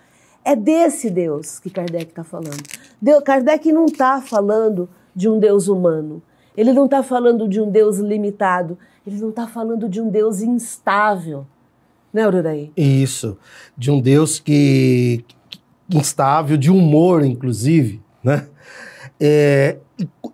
É 0.45 0.55
desse 0.55 1.09
Deus 1.09 1.59
que 1.59 1.69
Kardec 1.69 2.11
está 2.11 2.23
falando. 2.23 2.63
Kardec 3.25 3.73
não 3.73 3.87
está 3.87 4.21
falando 4.21 4.87
de 5.13 5.27
um 5.27 5.37
Deus 5.37 5.67
humano. 5.67 6.21
Ele 6.57 6.71
não 6.71 6.85
está 6.85 7.03
falando 7.03 7.47
de 7.47 7.59
um 7.59 7.69
Deus 7.69 7.97
limitado, 7.97 8.77
ele 9.05 9.17
não 9.17 9.29
está 9.29 9.47
falando 9.47 9.87
de 9.89 10.01
um 10.01 10.09
Deus 10.09 10.41
instável. 10.41 11.45
Né, 12.13 12.25
Ururaí? 12.25 12.71
Isso, 12.77 13.37
de 13.77 13.91
um 13.91 13.99
Deus 13.99 14.39
que, 14.39 15.23
instável, 15.93 16.55
de 16.55 16.71
humor, 16.71 17.25
inclusive, 17.25 18.01
né? 18.23 18.47
É, 19.19 19.77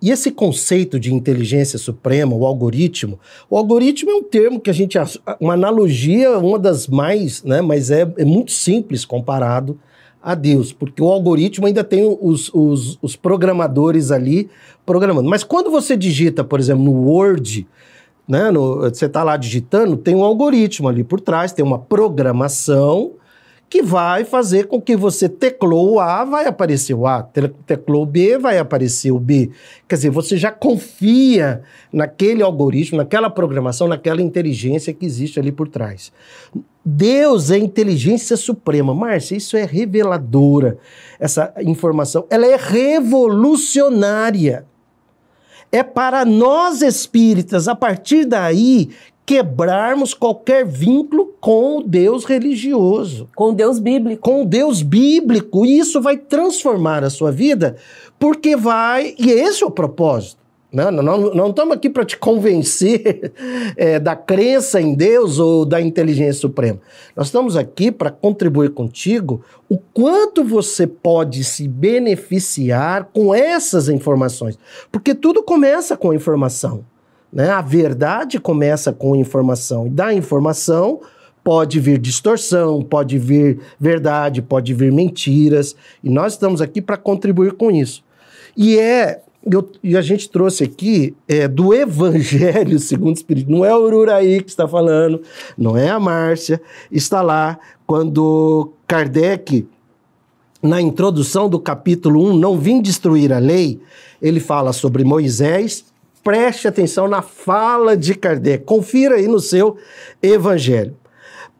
e 0.02 0.10
esse 0.10 0.32
conceito 0.32 1.00
de 1.00 1.14
inteligência 1.14 1.78
suprema, 1.78 2.36
o 2.36 2.46
algoritmo, 2.46 3.20
o 3.50 3.58
algoritmo 3.58 4.10
é 4.10 4.16
um 4.16 4.24
termo 4.24 4.60
que 4.60 4.70
a 4.70 4.74
gente, 4.74 4.98
uma 5.40 5.54
analogia, 5.54 6.38
uma 6.40 6.58
das 6.58 6.88
mais, 6.88 7.44
né, 7.44 7.62
mas 7.62 7.92
é, 7.92 8.02
é 8.18 8.26
muito 8.26 8.52
simples 8.52 9.06
comparado 9.06 9.80
a 10.22 10.36
Deus, 10.36 10.72
porque 10.72 11.02
o 11.02 11.08
algoritmo 11.08 11.66
ainda 11.66 11.84
tem 11.84 12.04
os, 12.22 12.52
os, 12.54 13.00
os 13.02 13.16
programadores 13.16 14.12
ali 14.12 14.50
programando. 14.86 15.30
Mas 15.30 15.44
quando 15.44 15.72
você 15.72 15.98
digita, 15.98 16.44
por 16.44 16.60
exemplo, 16.60 16.84
no 16.84 16.92
Word, 16.92 17.68
né, 18.28 18.52
no, 18.52 18.82
você 18.82 19.06
está 19.06 19.24
lá 19.24 19.36
digitando, 19.36 19.98
tem 19.98 20.16
um 20.16 20.24
algoritmo 20.24 20.88
ali 20.88 21.04
por 21.04 21.20
trás, 21.20 21.52
tem 21.52 21.66
uma 21.66 21.80
programação 21.80 23.14
que 23.72 23.82
vai 23.82 24.24
fazer 24.26 24.68
com 24.68 24.82
que 24.82 24.98
você 24.98 25.30
teclou 25.30 25.94
o 25.94 26.00
A, 26.02 26.26
vai 26.26 26.46
aparecer 26.46 26.94
o 26.94 27.08
A, 27.08 27.24
teclou 27.66 28.04
o 28.04 28.06
B, 28.06 28.38
vai 28.38 28.58
aparecer 28.58 29.14
o 29.14 29.18
B. 29.18 29.50
Quer 29.88 29.96
dizer, 29.96 30.10
você 30.10 30.36
já 30.36 30.52
confia 30.52 31.62
naquele 31.92 32.44
algoritmo, 32.44 32.98
naquela 32.98 33.30
programação, 33.30 33.88
naquela 33.88 34.22
inteligência 34.22 34.94
que 34.94 35.06
existe 35.06 35.40
ali 35.40 35.54
por 35.54 35.70
trás. 35.70 36.12
Deus 36.84 37.50
é 37.50 37.58
inteligência 37.58 38.36
suprema. 38.36 38.94
Márcia, 38.94 39.38
isso 39.38 39.56
é 39.56 39.64
reveladora, 39.64 40.78
essa 41.18 41.54
informação. 41.62 42.26
Ela 42.30 42.48
é 42.48 42.58
revolucionária. 42.58 44.66
É 45.72 45.82
para 45.82 46.26
nós 46.26 46.82
espíritas, 46.82 47.70
a 47.70 47.76
partir 47.76 48.26
daí, 48.26 48.90
quebrarmos 49.32 50.14
qualquer 50.14 50.66
vínculo 50.66 51.34
com 51.40 51.78
o 51.78 51.84
Deus 51.84 52.26
religioso. 52.26 53.30
Com 53.34 53.52
o 53.52 53.54
Deus 53.54 53.80
bíblico. 53.80 54.22
Com 54.22 54.42
o 54.42 54.46
Deus 54.46 54.82
bíblico. 54.82 55.66
E 55.66 55.80
isso 55.80 56.02
vai 56.02 56.18
transformar 56.18 57.02
a 57.06 57.10
sua 57.10 57.32
vida, 57.32 57.78
porque 58.20 58.58
vai. 58.58 59.16
E 59.18 59.32
esse 59.32 59.64
é 59.64 59.66
o 59.66 59.72
propósito. 59.72 60.42
Não, 60.70 60.92
não, 60.92 61.34
não 61.34 61.50
estamos 61.50 61.74
aqui 61.74 61.90
para 61.90 62.04
te 62.04 62.18
convencer 62.18 63.32
é, 63.78 64.00
da 64.00 64.18
crença 64.18 64.82
em 64.82 64.94
Deus 64.94 65.40
ou 65.40 65.66
da 65.66 65.82
inteligência 65.82 66.42
suprema. 66.42 66.82
Nós 67.16 67.28
estamos 67.28 67.56
aqui 67.56 67.90
para 67.90 68.12
contribuir 68.12 68.72
contigo 68.72 69.46
o 69.70 69.78
quanto 69.78 70.44
você 70.44 70.86
pode 70.86 71.46
se 71.46 71.70
beneficiar 71.70 73.10
com 73.14 73.34
essas 73.34 73.88
informações. 73.88 74.60
Porque 74.92 75.16
tudo 75.16 75.42
começa 75.42 75.96
com 75.96 76.14
informação. 76.14 76.84
Né? 77.32 77.50
A 77.50 77.62
verdade 77.62 78.40
começa 78.40 78.92
com 78.92 79.16
informação. 79.16 79.88
E 79.88 79.90
da 79.90 80.14
informação 80.14 81.02
pode 81.44 81.80
vir 81.80 81.98
distorção, 81.98 82.82
pode 82.82 83.18
vir 83.18 83.60
verdade, 83.80 84.42
pode 84.42 84.74
vir 84.74 84.92
mentiras. 84.92 85.76
E 86.04 86.10
nós 86.10 86.34
estamos 86.34 86.62
aqui 86.62 86.82
para 86.82 86.98
contribuir 86.98 87.54
com 87.54 87.72
isso. 87.72 88.04
E 88.56 88.78
é 88.78 89.22
eu, 89.50 89.68
e 89.82 89.98
a 89.98 90.02
gente 90.02 90.30
trouxe 90.30 90.64
aqui 90.64 91.16
é, 91.28 91.48
do 91.48 91.74
Evangelho 91.74 92.78
segundo 92.80 93.16
o 93.16 93.18
Espírito. 93.18 93.52
Não 93.52 93.66
é 93.66 93.76
o 93.76 93.82
Ururaí 93.82 94.42
que 94.42 94.50
está 94.50 94.68
falando, 94.68 95.22
não 95.58 95.76
é 95.78 95.90
a 95.90 96.00
Márcia. 96.00 96.62
Está 96.92 97.22
lá 97.22 97.58
quando 97.88 98.72
Kardec, 98.86 99.68
na 100.62 100.80
introdução 100.80 101.50
do 101.50 101.60
capítulo 101.60 102.24
1, 102.30 102.38
Não 102.38 102.58
Vim 102.60 102.82
Destruir 102.82 103.34
a 103.34 103.40
Lei, 103.40 103.82
ele 104.22 104.40
fala 104.40 104.74
sobre 104.74 105.04
Moisés. 105.04 105.91
Preste 106.24 106.68
atenção 106.68 107.08
na 107.08 107.22
fala 107.22 107.98
de 107.98 108.14
Kardec. 108.14 108.64
Confira 108.64 109.16
aí 109.16 109.28
no 109.28 109.40
seu 109.40 109.78
Evangelho. 110.22 110.96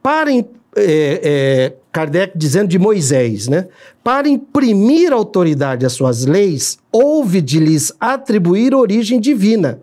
Para 0.02 0.30
é, 0.32 0.44
é, 0.76 1.72
Kardec 1.92 2.36
dizendo 2.36 2.68
de 2.68 2.78
Moisés, 2.78 3.48
né? 3.48 3.68
Para 4.02 4.28
imprimir 4.28 5.12
autoridade 5.12 5.84
às 5.84 5.92
suas 5.92 6.24
leis, 6.24 6.78
houve 6.90 7.40
de 7.40 7.58
lhes 7.58 7.92
atribuir 8.00 8.74
origem 8.74 9.20
divina, 9.20 9.80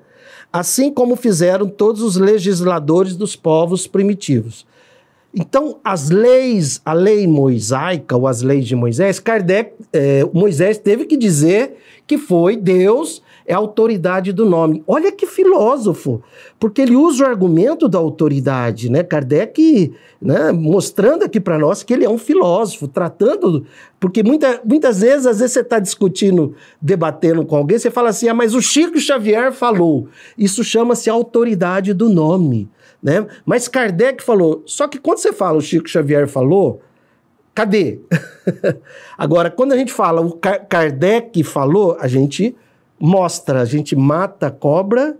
assim 0.52 0.92
como 0.92 1.16
fizeram 1.16 1.68
todos 1.68 2.02
os 2.02 2.16
legisladores 2.16 3.16
dos 3.16 3.36
povos 3.36 3.86
primitivos. 3.86 4.66
Então, 5.34 5.78
as 5.84 6.10
leis, 6.10 6.82
a 6.84 6.92
lei 6.92 7.28
mosaica, 7.28 8.18
ou 8.18 8.28
as 8.28 8.42
leis 8.42 8.66
de 8.66 8.76
Moisés, 8.76 9.20
Kardec, 9.20 9.74
é, 9.94 10.28
Moisés 10.34 10.80
teve 10.80 11.06
que 11.06 11.16
dizer 11.16 11.78
que 12.08 12.18
foi 12.18 12.58
Deus 12.58 13.22
é 13.50 13.54
a 13.56 13.58
autoridade 13.58 14.32
do 14.32 14.46
nome. 14.46 14.84
Olha 14.86 15.12
que 15.12 15.26
filósofo, 15.26 16.22
porque 16.60 16.84
ele 16.84 16.96
usa 16.96 17.24
o 17.24 17.28
argumento 17.28 17.90
da 17.90 17.98
autoridade, 17.98 18.92
né? 18.92 19.02
Kardec, 19.02 19.92
né, 20.22 20.52
mostrando 20.52 21.24
aqui 21.24 21.40
para 21.40 21.58
nós 21.58 21.82
que 21.82 21.92
ele 21.92 22.06
é 22.06 22.10
um 22.10 22.20
filósofo, 22.20 22.88
tratando, 22.88 23.66
porque 24.00 24.22
muita, 24.22 24.62
muitas 24.64 25.02
vezes, 25.02 25.26
às 25.26 25.40
vezes 25.40 25.54
você 25.54 25.62
está 25.62 25.80
discutindo, 25.80 26.56
debatendo 26.80 27.44
com 27.44 27.56
alguém, 27.56 27.80
você 27.80 27.90
fala 27.90 28.10
assim, 28.10 28.30
ah, 28.30 28.36
mas 28.36 28.54
o 28.54 28.62
Chico 28.62 29.00
Xavier 29.00 29.52
falou. 29.52 30.08
Isso 30.38 30.64
chama-se 30.64 31.10
autoridade 31.10 31.92
do 31.92 32.08
nome, 32.08 32.70
né? 33.02 33.26
Mas 33.48 33.68
Kardec 33.68 34.24
falou, 34.24 34.62
só 34.68 34.88
que 34.88 35.00
quando 35.00 35.18
você 35.18 35.34
fala 35.34 35.58
o 35.58 35.62
Chico 35.62 35.90
Xavier 35.90 36.28
falou, 36.28 36.84
cadê? 37.56 38.00
Agora, 39.18 39.50
quando 39.50 39.72
a 39.72 39.78
gente 39.78 39.92
fala 39.92 40.22
o 40.22 40.34
Kardec 40.34 41.44
falou, 41.44 41.98
a 42.00 42.08
gente 42.08 42.56
mostra, 43.00 43.62
a 43.62 43.66
gente 43.66 43.96
mata 43.96 44.48
a 44.48 44.52
cobra. 44.52 45.18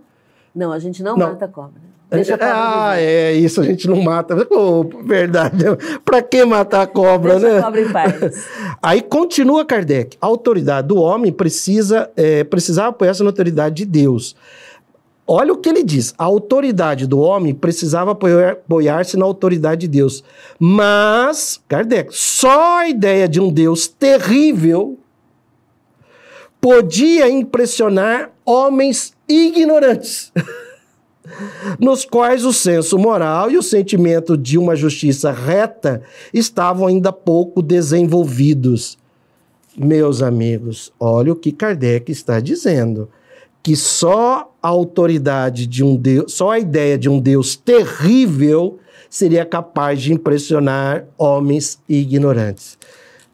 Não, 0.54 0.72
a 0.72 0.78
gente 0.78 1.02
não, 1.02 1.16
não. 1.16 1.28
mata 1.28 1.44
a 1.44 1.48
cobra. 1.48 1.90
Deixa 2.10 2.34
a 2.34 2.38
cobra 2.38 2.54
ah, 2.54 3.00
é 3.00 3.32
isso, 3.32 3.60
a 3.60 3.64
gente 3.64 3.86
não 3.88 4.02
mata. 4.02 4.36
Oh, 4.50 4.84
verdade. 5.04 5.64
Para 6.04 6.20
que 6.20 6.44
matar 6.44 6.82
a 6.82 6.86
cobra, 6.86 7.38
Deixa 7.38 7.54
né? 7.54 7.58
A 7.60 7.62
cobra 7.62 7.80
em 7.80 7.92
paz. 7.92 8.48
Aí 8.82 9.00
continua 9.00 9.64
Kardec. 9.64 10.16
A 10.20 10.26
autoridade 10.26 10.88
do 10.88 10.96
homem 10.96 11.32
precisa 11.32 12.10
é, 12.16 12.42
precisava 12.42 12.88
apoiar-se 12.88 13.22
na 13.22 13.28
autoridade 13.28 13.76
de 13.76 13.84
Deus. 13.84 14.34
Olha 15.32 15.52
o 15.52 15.56
que 15.56 15.68
ele 15.68 15.84
diz. 15.84 16.12
A 16.18 16.24
autoridade 16.24 17.06
do 17.06 17.20
homem 17.20 17.54
precisava 17.54 18.10
apoiar-se 18.10 19.16
na 19.16 19.24
autoridade 19.24 19.82
de 19.82 19.88
Deus. 19.88 20.24
Mas, 20.58 21.60
Kardec, 21.68 22.08
só 22.10 22.78
a 22.80 22.88
ideia 22.88 23.28
de 23.28 23.40
um 23.40 23.52
Deus 23.52 23.86
terrível 23.86 24.98
podia 26.60 27.28
impressionar 27.28 28.30
homens 28.44 29.14
ignorantes, 29.28 30.32
nos 31.78 32.04
quais 32.04 32.44
o 32.44 32.52
senso 32.52 32.98
moral 32.98 33.50
e 33.50 33.56
o 33.56 33.62
sentimento 33.62 34.36
de 34.36 34.58
uma 34.58 34.76
justiça 34.76 35.30
reta 35.30 36.02
estavam 36.34 36.86
ainda 36.86 37.12
pouco 37.12 37.62
desenvolvidos. 37.62 38.98
Meus 39.76 40.20
amigos, 40.20 40.92
olha 40.98 41.32
o 41.32 41.36
que 41.36 41.52
Kardec 41.52 42.10
está 42.10 42.40
dizendo. 42.40 43.08
Que 43.62 43.76
só 43.76 44.52
a 44.62 44.68
autoridade 44.68 45.66
de 45.66 45.84
um 45.84 45.94
Deus, 45.94 46.32
só 46.32 46.50
a 46.50 46.58
ideia 46.58 46.96
de 46.96 47.10
um 47.10 47.20
Deus 47.20 47.56
terrível 47.56 48.78
seria 49.08 49.44
capaz 49.44 50.00
de 50.00 50.12
impressionar 50.12 51.04
homens 51.18 51.78
ignorantes. 51.88 52.78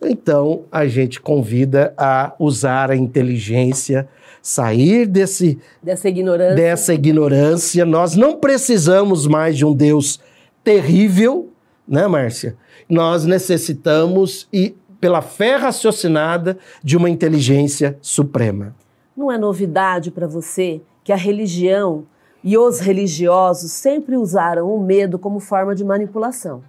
Então, 0.02 0.64
a 0.70 0.86
gente 0.86 1.20
convida 1.20 1.94
a 1.96 2.34
usar 2.38 2.90
a 2.90 2.96
inteligência, 2.96 4.08
sair 4.42 5.06
desse, 5.06 5.58
dessa, 5.82 6.08
ignorância. 6.08 6.54
dessa 6.54 6.94
ignorância. 6.94 7.84
Nós 7.84 8.14
não 8.14 8.36
precisamos 8.36 9.26
mais 9.26 9.56
de 9.56 9.64
um 9.64 9.74
Deus 9.74 10.20
terrível, 10.62 11.50
né, 11.88 12.06
Márcia? 12.06 12.56
Nós 12.88 13.24
necessitamos, 13.24 14.48
e 14.52 14.76
pela 15.00 15.22
fé 15.22 15.56
raciocinada, 15.56 16.58
de 16.82 16.96
uma 16.96 17.08
inteligência 17.08 17.98
suprema. 18.00 18.74
Não 19.16 19.32
é 19.32 19.38
novidade 19.38 20.10
para 20.10 20.26
você 20.26 20.80
que 21.02 21.12
a 21.12 21.16
religião 21.16 22.04
e 22.44 22.56
os 22.56 22.80
religiosos 22.80 23.72
sempre 23.72 24.16
usaram 24.16 24.72
o 24.72 24.80
medo 24.80 25.18
como 25.18 25.40
forma 25.40 25.74
de 25.74 25.84
manipulação. 25.84 26.62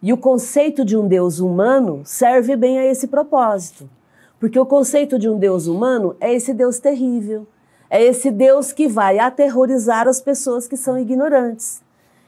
E 0.00 0.12
o 0.12 0.16
conceito 0.16 0.84
de 0.84 0.96
um 0.96 1.08
Deus 1.08 1.40
humano 1.40 2.02
serve 2.04 2.54
bem 2.54 2.78
a 2.78 2.84
esse 2.84 3.08
propósito. 3.08 3.90
Porque 4.38 4.58
o 4.58 4.66
conceito 4.66 5.18
de 5.18 5.28
um 5.28 5.36
Deus 5.36 5.66
humano 5.66 6.14
é 6.20 6.32
esse 6.32 6.54
Deus 6.54 6.78
terrível. 6.78 7.46
É 7.90 8.00
esse 8.02 8.30
Deus 8.30 8.72
que 8.72 8.86
vai 8.86 9.18
aterrorizar 9.18 10.06
as 10.06 10.20
pessoas 10.20 10.68
que 10.68 10.76
são 10.76 10.96
ignorantes. 10.96 11.82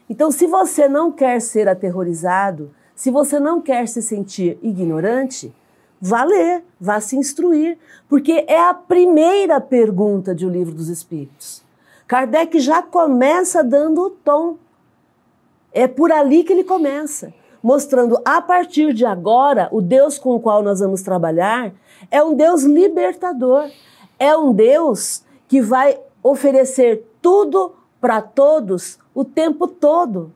Então, 0.09 0.29
se 0.31 0.47
você 0.47 0.89
não 0.89 1.11
quer 1.11 1.39
ser 1.39 1.69
aterrorizado, 1.69 2.71
se 2.93 3.09
você 3.09 3.39
não 3.39 3.61
quer 3.61 3.87
se 3.87 4.01
sentir 4.01 4.59
ignorante, 4.61 5.53
vá 6.01 6.25
ler, 6.25 6.65
vá 6.79 6.99
se 6.99 7.15
instruir, 7.15 7.77
porque 8.09 8.43
é 8.47 8.59
a 8.59 8.73
primeira 8.73 9.61
pergunta 9.61 10.35
de 10.35 10.45
O 10.45 10.49
Livro 10.49 10.73
dos 10.73 10.89
Espíritos. 10.89 11.63
Kardec 12.05 12.59
já 12.59 12.81
começa 12.81 13.63
dando 13.63 14.01
o 14.01 14.09
tom. 14.09 14.57
É 15.71 15.87
por 15.87 16.11
ali 16.11 16.43
que 16.43 16.51
ele 16.51 16.65
começa 16.65 17.31
mostrando 17.61 18.19
a 18.25 18.41
partir 18.41 18.93
de 18.93 19.05
agora 19.05 19.67
o 19.71 19.81
Deus 19.81 20.17
com 20.17 20.35
o 20.35 20.39
qual 20.39 20.63
nós 20.63 20.79
vamos 20.79 21.01
trabalhar 21.01 21.71
é 22.09 22.23
um 22.23 22.33
Deus 22.33 22.63
libertador, 22.63 23.69
é 24.17 24.35
um 24.35 24.53
Deus 24.53 25.23
que 25.47 25.61
vai 25.61 25.99
oferecer 26.23 27.05
tudo 27.21 27.73
para 27.99 28.21
todos 28.21 28.97
o 29.13 29.23
tempo 29.23 29.67
todo. 29.67 30.31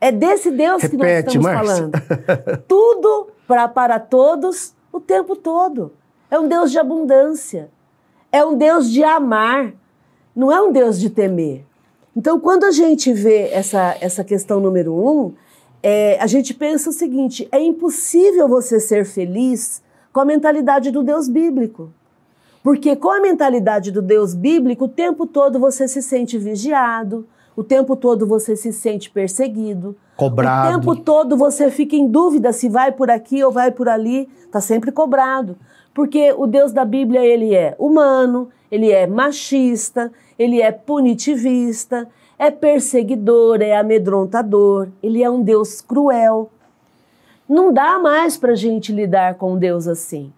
É 0.00 0.12
desse 0.12 0.50
Deus 0.50 0.82
Repete, 0.82 0.96
que 0.96 0.98
nós 0.98 1.18
estamos 1.18 1.44
Márcia. 1.44 1.74
falando. 1.76 2.62
tudo 2.68 3.28
pra, 3.46 3.68
para 3.68 3.98
todos 3.98 4.74
o 4.92 5.00
tempo 5.00 5.36
todo. 5.36 5.92
É 6.30 6.38
um 6.38 6.48
Deus 6.48 6.70
de 6.70 6.78
abundância. 6.78 7.70
É 8.30 8.44
um 8.44 8.56
Deus 8.56 8.90
de 8.90 9.02
amar. 9.02 9.72
Não 10.34 10.52
é 10.52 10.60
um 10.60 10.70
Deus 10.72 10.98
de 10.98 11.08
temer. 11.08 11.64
Então, 12.14 12.40
quando 12.40 12.64
a 12.64 12.70
gente 12.70 13.12
vê 13.12 13.48
essa, 13.50 13.96
essa 14.00 14.24
questão 14.24 14.60
número 14.60 14.94
um, 14.94 15.34
é, 15.88 16.18
a 16.20 16.26
gente 16.26 16.52
pensa 16.52 16.90
o 16.90 16.92
seguinte: 16.92 17.46
é 17.52 17.60
impossível 17.60 18.48
você 18.48 18.80
ser 18.80 19.04
feliz 19.04 19.80
com 20.12 20.18
a 20.18 20.24
mentalidade 20.24 20.90
do 20.90 21.00
Deus 21.00 21.28
bíblico. 21.28 21.92
Porque 22.60 22.96
com 22.96 23.08
a 23.08 23.20
mentalidade 23.20 23.92
do 23.92 24.02
Deus 24.02 24.34
bíblico, 24.34 24.86
o 24.86 24.88
tempo 24.88 25.28
todo 25.28 25.60
você 25.60 25.86
se 25.86 26.02
sente 26.02 26.36
vigiado, 26.36 27.24
o 27.54 27.62
tempo 27.62 27.94
todo 27.94 28.26
você 28.26 28.56
se 28.56 28.72
sente 28.72 29.08
perseguido. 29.08 29.96
Cobrado. 30.16 30.66
O 30.66 30.72
tempo 30.72 30.96
todo 30.96 31.36
você 31.36 31.70
fica 31.70 31.94
em 31.94 32.08
dúvida 32.08 32.52
se 32.52 32.68
vai 32.68 32.90
por 32.90 33.08
aqui 33.08 33.44
ou 33.44 33.52
vai 33.52 33.70
por 33.70 33.88
ali, 33.88 34.28
está 34.44 34.60
sempre 34.60 34.90
cobrado. 34.90 35.56
Porque 35.94 36.34
o 36.36 36.48
Deus 36.48 36.72
da 36.72 36.84
Bíblia, 36.84 37.24
ele 37.24 37.54
é 37.54 37.76
humano, 37.78 38.48
ele 38.72 38.90
é 38.90 39.06
machista, 39.06 40.10
ele 40.36 40.60
é 40.60 40.72
punitivista, 40.72 42.08
é 42.38 42.50
perseguidor, 42.50 43.62
é 43.62 43.76
amedrontador, 43.76 44.88
ele 45.02 45.22
é 45.22 45.30
um 45.30 45.42
Deus 45.42 45.80
cruel. 45.80 46.50
Não 47.48 47.72
dá 47.72 47.98
mais 47.98 48.36
para 48.36 48.52
a 48.52 48.56
gente 48.56 48.92
lidar 48.92 49.34
com 49.34 49.56
Deus 49.56 49.86
assim. 49.86 50.32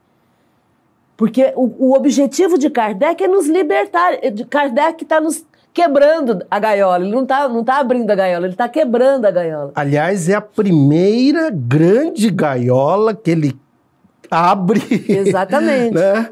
Porque 1.17 1.53
o, 1.57 1.89
o, 1.89 1.97
objetivo 1.97 2.57
de 2.57 2.71
Kardec 2.71 3.25
é 3.25 3.27
nos 3.27 3.49
libertar. 3.49 4.13
Kardec 4.49 5.03
está 5.03 5.21
nos 5.21 5.45
quebrando 5.75 6.45
a 6.49 6.59
gaiola. 6.61 7.05
Ele 7.05 7.13
não 7.13 7.23
está 7.23 7.49
não 7.49 7.65
tá 7.65 7.79
abrindo 7.79 8.09
a 8.11 8.15
gaiola, 8.15 8.47
ele 8.47 8.55
está 8.55 8.69
quebrando 8.69 9.25
a 9.25 9.31
gaiola. 9.31 9.73
Aliás, 9.75 10.29
é 10.29 10.35
a 10.35 10.41
primeira 10.41 11.51
grande 11.51 12.31
gaiola 12.31 13.15
que 13.15 13.33
ele 13.33 13.59
abre. 14.31 14.81
Exatamente. 15.09 15.95
né? 15.99 16.31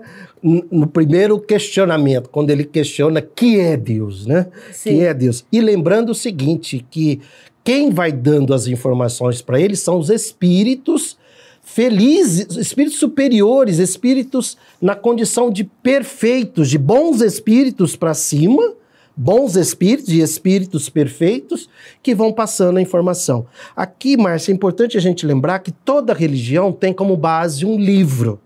No 0.70 0.86
primeiro 0.86 1.40
questionamento, 1.40 2.30
quando 2.30 2.50
ele 2.50 2.64
questiona 2.64 3.20
que 3.20 3.58
é 3.58 3.76
Deus, 3.76 4.26
né? 4.26 4.46
Sim. 4.72 4.90
Que 4.90 5.00
é 5.04 5.12
Deus. 5.12 5.44
E 5.50 5.60
lembrando 5.60 6.10
o 6.10 6.14
seguinte, 6.14 6.86
que 6.88 7.20
quem 7.64 7.90
vai 7.90 8.12
dando 8.12 8.54
as 8.54 8.68
informações 8.68 9.42
para 9.42 9.60
ele 9.60 9.74
são 9.74 9.98
os 9.98 10.08
espíritos 10.08 11.18
felizes, 11.62 12.56
espíritos 12.56 13.00
superiores, 13.00 13.78
espíritos 13.78 14.56
na 14.80 14.94
condição 14.94 15.50
de 15.50 15.64
perfeitos, 15.64 16.70
de 16.70 16.78
bons 16.78 17.20
espíritos 17.20 17.96
para 17.96 18.14
cima, 18.14 18.72
bons 19.16 19.56
espíritos 19.56 20.12
e 20.12 20.20
espíritos 20.20 20.88
perfeitos 20.88 21.68
que 22.04 22.14
vão 22.14 22.32
passando 22.32 22.76
a 22.76 22.80
informação. 22.80 23.46
Aqui, 23.74 24.16
Márcia, 24.16 24.52
é 24.52 24.54
importante 24.54 24.96
a 24.96 25.00
gente 25.00 25.26
lembrar 25.26 25.58
que 25.58 25.72
toda 25.72 26.14
religião 26.14 26.70
tem 26.70 26.92
como 26.92 27.16
base 27.16 27.66
um 27.66 27.76
livro. 27.76 28.40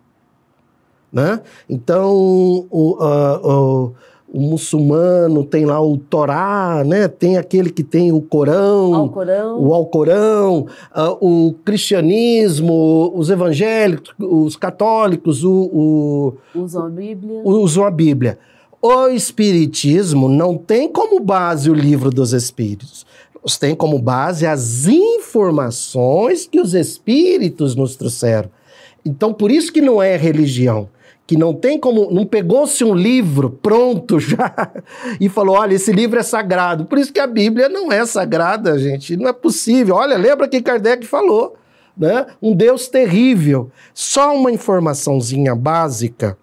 Né? 1.12 1.40
Então, 1.68 2.12
o, 2.70 2.96
uh, 3.00 3.48
o, 3.48 3.92
o, 4.32 4.40
muçulmano 4.40 5.44
tem 5.44 5.64
lá 5.64 5.82
o 5.82 5.98
Torá, 5.98 6.84
né? 6.86 7.08
tem 7.08 7.36
aquele 7.36 7.70
que 7.70 7.82
tem 7.82 8.12
o 8.12 8.20
Corão, 8.20 8.94
Alcorão. 8.94 9.60
o 9.60 9.74
Alcorão, 9.74 10.66
uh, 10.94 11.18
o 11.20 11.54
cristianismo, 11.64 13.12
os 13.14 13.28
evangélicos, 13.28 14.14
os 14.20 14.54
católicos, 14.54 15.42
o, 15.42 15.52
o, 16.54 16.60
usam 16.60 16.86
a 16.86 16.88
Bíblia. 16.88 17.42
Usam 17.44 17.84
a 17.84 17.90
Bíblia. 17.90 18.38
O 18.80 19.08
Espiritismo 19.08 20.28
não 20.28 20.56
tem 20.56 20.88
como 20.88 21.20
base 21.20 21.68
o 21.68 21.74
livro 21.74 22.10
dos 22.10 22.32
Espíritos. 22.32 23.04
Tem 23.58 23.74
como 23.74 23.98
base 23.98 24.46
as 24.46 24.86
informações 24.86 26.46
que 26.46 26.60
os 26.60 26.72
Espíritos 26.72 27.74
nos 27.74 27.96
trouxeram. 27.96 28.50
Então, 29.04 29.32
por 29.32 29.50
isso 29.50 29.72
que 29.72 29.80
não 29.80 30.02
é 30.02 30.16
religião 30.16 30.88
que 31.30 31.36
não 31.36 31.54
tem 31.54 31.78
como, 31.78 32.10
não 32.10 32.26
pegou-se 32.26 32.82
um 32.82 32.92
livro 32.92 33.50
pronto 33.62 34.18
já 34.18 34.52
e 35.20 35.28
falou, 35.28 35.54
olha, 35.54 35.74
esse 35.74 35.92
livro 35.92 36.18
é 36.18 36.24
sagrado. 36.24 36.86
Por 36.86 36.98
isso 36.98 37.12
que 37.12 37.20
a 37.20 37.26
Bíblia 37.28 37.68
não 37.68 37.92
é 37.92 38.04
sagrada, 38.04 38.76
gente, 38.76 39.16
não 39.16 39.28
é 39.28 39.32
possível. 39.32 39.94
Olha, 39.94 40.18
lembra 40.18 40.48
que 40.48 40.60
Kardec 40.60 41.06
falou, 41.06 41.54
né? 41.96 42.26
Um 42.42 42.52
Deus 42.52 42.88
terrível. 42.88 43.70
Só 43.94 44.34
uma 44.34 44.50
informaçãozinha 44.50 45.54
básica. 45.54 46.36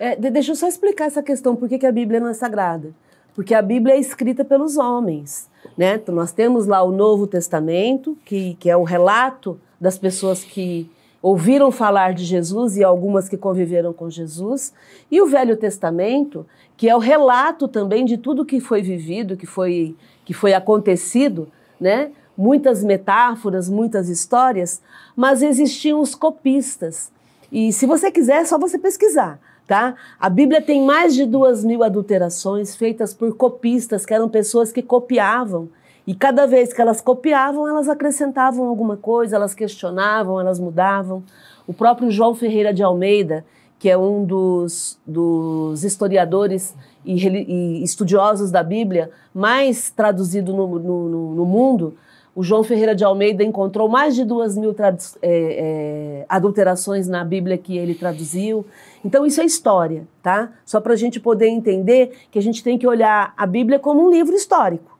É, 0.00 0.16
deixa 0.16 0.52
eu 0.52 0.56
só 0.56 0.66
explicar 0.66 1.04
essa 1.04 1.22
questão, 1.22 1.54
por 1.54 1.68
que, 1.68 1.78
que 1.78 1.86
a 1.86 1.92
Bíblia 1.92 2.18
não 2.18 2.30
é 2.30 2.34
sagrada. 2.34 2.94
Porque 3.34 3.52
a 3.52 3.60
Bíblia 3.60 3.96
é 3.96 4.00
escrita 4.00 4.46
pelos 4.46 4.78
homens, 4.78 5.50
né? 5.76 5.96
Então, 5.96 6.14
nós 6.14 6.32
temos 6.32 6.66
lá 6.66 6.82
o 6.82 6.90
Novo 6.90 7.26
Testamento, 7.26 8.16
que, 8.24 8.54
que 8.54 8.70
é 8.70 8.76
o 8.78 8.82
relato 8.82 9.60
das 9.78 9.98
pessoas 9.98 10.42
que 10.42 10.90
ouviram 11.26 11.72
falar 11.72 12.14
de 12.14 12.24
Jesus 12.24 12.76
e 12.76 12.84
algumas 12.84 13.28
que 13.28 13.36
conviveram 13.36 13.92
com 13.92 14.08
Jesus, 14.08 14.72
e 15.10 15.20
o 15.20 15.26
Velho 15.26 15.56
Testamento, 15.56 16.46
que 16.76 16.88
é 16.88 16.94
o 16.94 17.00
relato 17.00 17.66
também 17.66 18.04
de 18.04 18.16
tudo 18.16 18.44
que 18.44 18.60
foi 18.60 18.80
vivido, 18.80 19.36
que 19.36 19.44
foi, 19.44 19.96
que 20.24 20.32
foi 20.32 20.54
acontecido, 20.54 21.48
né? 21.80 22.12
Muitas 22.38 22.84
metáforas, 22.84 23.68
muitas 23.68 24.08
histórias, 24.08 24.80
mas 25.16 25.42
existiam 25.42 26.00
os 26.00 26.14
copistas. 26.14 27.10
E 27.50 27.72
se 27.72 27.86
você 27.86 28.12
quiser, 28.12 28.42
é 28.42 28.44
só 28.44 28.56
você 28.56 28.78
pesquisar. 28.78 29.40
Tá? 29.66 29.96
A 30.20 30.30
Bíblia 30.30 30.62
tem 30.62 30.84
mais 30.84 31.12
de 31.12 31.26
duas 31.26 31.64
mil 31.64 31.82
adulterações 31.82 32.76
feitas 32.76 33.12
por 33.12 33.34
copistas, 33.36 34.06
que 34.06 34.14
eram 34.14 34.28
pessoas 34.28 34.70
que 34.70 34.80
copiavam 34.80 35.68
e 36.06 36.14
cada 36.14 36.46
vez 36.46 36.72
que 36.72 36.80
elas 36.80 37.00
copiavam, 37.00 37.66
elas 37.66 37.88
acrescentavam 37.88 38.68
alguma 38.68 38.96
coisa, 38.96 39.34
elas 39.34 39.54
questionavam, 39.54 40.40
elas 40.40 40.60
mudavam. 40.60 41.24
O 41.66 41.74
próprio 41.74 42.10
João 42.12 42.32
Ferreira 42.32 42.72
de 42.72 42.82
Almeida, 42.82 43.44
que 43.76 43.90
é 43.90 43.98
um 43.98 44.24
dos, 44.24 44.98
dos 45.04 45.82
historiadores 45.82 46.76
e, 47.04 47.26
e, 47.26 47.82
estudiosos 47.82 48.52
da 48.52 48.62
Bíblia 48.62 49.10
mais 49.34 49.90
traduzido 49.90 50.54
no, 50.54 50.78
no, 50.78 51.34
no, 51.34 51.44
mundo, 51.44 51.94
o 52.36 52.42
João 52.42 52.62
Ferreira 52.62 52.94
de 52.94 53.02
Almeida 53.02 53.42
encontrou 53.42 53.88
mais 53.88 54.14
de 54.14 54.24
duas 54.24 54.56
mil 54.56 54.76
é, 54.78 54.88
é, 55.22 56.26
adulterações 56.28 57.08
na 57.08 57.24
Bíblia 57.24 57.58
que 57.58 57.76
ele 57.76 57.96
traduziu. 57.96 58.64
Então, 59.04 59.26
isso 59.26 59.40
é 59.40 59.44
história, 59.44 60.06
tá? 60.22 60.52
Só 60.64 60.80
para 60.80 60.92
a 60.92 60.96
gente 60.96 61.18
poder 61.18 61.48
entender 61.48 62.12
que 62.30 62.38
a 62.38 62.42
gente 62.42 62.62
tem 62.62 62.78
que 62.78 62.86
olhar 62.86 63.34
a 63.36 63.46
Bíblia 63.46 63.80
como 63.80 64.06
um 64.06 64.10
livro 64.10 64.34
histórico 64.34 64.95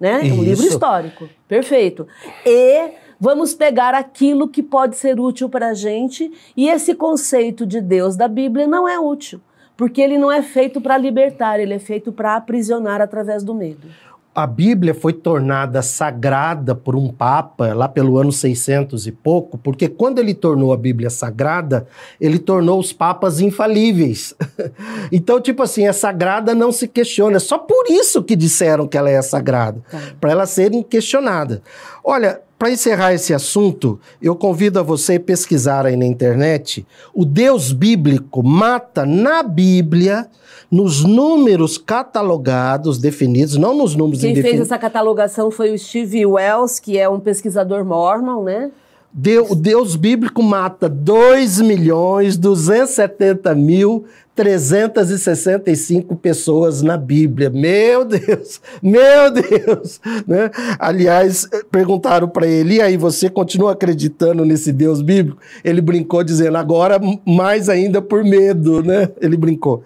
né? 0.00 0.24
Isso. 0.24 0.34
Um 0.34 0.44
livro 0.44 0.66
histórico. 0.66 1.28
Perfeito. 1.48 2.06
E 2.44 2.90
vamos 3.18 3.54
pegar 3.54 3.94
aquilo 3.94 4.48
que 4.48 4.62
pode 4.62 4.96
ser 4.96 5.18
útil 5.18 5.48
para 5.48 5.68
a 5.68 5.74
gente, 5.74 6.30
e 6.56 6.68
esse 6.68 6.94
conceito 6.94 7.66
de 7.66 7.80
Deus 7.80 8.16
da 8.16 8.28
Bíblia 8.28 8.66
não 8.66 8.88
é 8.88 8.98
útil, 8.98 9.40
porque 9.76 10.00
ele 10.00 10.18
não 10.18 10.30
é 10.30 10.42
feito 10.42 10.80
para 10.80 10.98
libertar, 10.98 11.58
ele 11.58 11.74
é 11.74 11.78
feito 11.78 12.12
para 12.12 12.36
aprisionar 12.36 13.00
através 13.00 13.42
do 13.42 13.54
medo 13.54 13.88
a 14.36 14.46
Bíblia 14.46 14.92
foi 14.92 15.14
tornada 15.14 15.80
sagrada 15.80 16.74
por 16.74 16.94
um 16.94 17.08
papa 17.08 17.72
lá 17.72 17.88
pelo 17.88 18.18
ano 18.18 18.30
600 18.30 19.06
e 19.06 19.12
pouco, 19.12 19.56
porque 19.56 19.88
quando 19.88 20.18
ele 20.18 20.34
tornou 20.34 20.74
a 20.74 20.76
Bíblia 20.76 21.08
sagrada, 21.08 21.86
ele 22.20 22.38
tornou 22.38 22.78
os 22.78 22.92
papas 22.92 23.40
infalíveis. 23.40 24.34
então, 25.10 25.40
tipo 25.40 25.62
assim, 25.62 25.86
é 25.86 25.92
sagrada 25.92 26.54
não 26.54 26.70
se 26.70 26.86
questiona. 26.86 27.36
É 27.36 27.40
só 27.40 27.56
por 27.56 27.86
isso 27.88 28.22
que 28.22 28.36
disseram 28.36 28.86
que 28.86 28.98
ela 28.98 29.08
é 29.08 29.22
sagrada, 29.22 29.82
tá. 29.90 29.98
para 30.20 30.32
ela 30.32 30.44
ser 30.44 30.74
inquestionada. 30.74 31.62
Olha, 32.04 32.42
para 32.58 32.70
encerrar 32.70 33.12
esse 33.12 33.34
assunto, 33.34 34.00
eu 34.20 34.34
convido 34.34 34.78
a 34.78 34.82
você 34.82 35.16
a 35.16 35.20
pesquisar 35.20 35.84
aí 35.84 35.96
na 35.96 36.06
internet. 36.06 36.86
O 37.14 37.24
Deus 37.24 37.70
bíblico 37.72 38.42
mata 38.42 39.04
na 39.04 39.42
Bíblia, 39.42 40.26
nos 40.70 41.04
números 41.04 41.76
catalogados, 41.76 42.98
definidos, 42.98 43.56
não 43.56 43.76
nos 43.76 43.94
números 43.94 44.22
Quem 44.22 44.34
fez 44.40 44.60
essa 44.60 44.78
catalogação 44.78 45.50
foi 45.50 45.72
o 45.72 45.78
Steve 45.78 46.24
Wells, 46.24 46.80
que 46.80 46.98
é 46.98 47.08
um 47.08 47.20
pesquisador 47.20 47.84
mormon, 47.84 48.42
né? 48.42 48.70
Deus, 49.18 49.50
o 49.50 49.54
Deus 49.54 49.96
bíblico 49.96 50.42
mata 50.42 50.90
2 50.90 51.62
milhões 51.62 52.36
270 52.36 53.54
mil 53.54 54.04
365 54.34 56.14
pessoas 56.16 56.82
na 56.82 56.98
Bíblia. 56.98 57.48
Meu 57.48 58.04
Deus, 58.04 58.60
meu 58.82 59.30
Deus. 59.32 59.98
Né? 60.26 60.50
Aliás, 60.78 61.48
perguntaram 61.70 62.28
para 62.28 62.46
ele, 62.46 62.74
e 62.74 62.82
aí, 62.82 62.98
você 62.98 63.30
continua 63.30 63.72
acreditando 63.72 64.44
nesse 64.44 64.70
Deus 64.70 65.00
bíblico? 65.00 65.38
Ele 65.64 65.80
brincou 65.80 66.22
dizendo, 66.22 66.58
agora 66.58 67.00
mais 67.26 67.70
ainda 67.70 68.02
por 68.02 68.22
medo, 68.22 68.82
né? 68.82 69.08
Ele 69.18 69.38
brincou. 69.38 69.82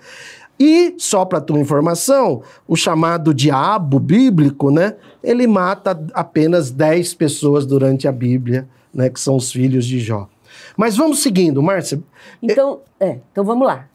E, 0.59 0.93
só 0.99 1.25
para 1.25 1.41
tua 1.41 1.61
informação, 1.61 2.43
o 2.67 2.75
chamado 2.75 3.33
diabo 3.33 4.01
bíblico, 4.01 4.73
né? 4.73 4.97
Ele 5.23 5.47
mata 5.47 5.97
apenas 6.13 6.73
10 6.73 7.15
pessoas 7.15 7.65
durante 7.65 8.09
a 8.09 8.13
Bíblia 8.13 8.67
né, 8.93 9.09
que 9.09 9.21
são 9.21 9.37
os 9.37 9.53
filhos 9.53 9.87
de 9.87 10.01
Jó. 10.01 10.29
Mas 10.77 10.97
vamos 10.97 11.23
seguindo, 11.23 11.63
Márcia. 11.63 12.03
Então, 12.43 12.81
é, 12.99 13.19
então 13.31 13.45
vamos 13.45 13.67
lá. 13.67 13.87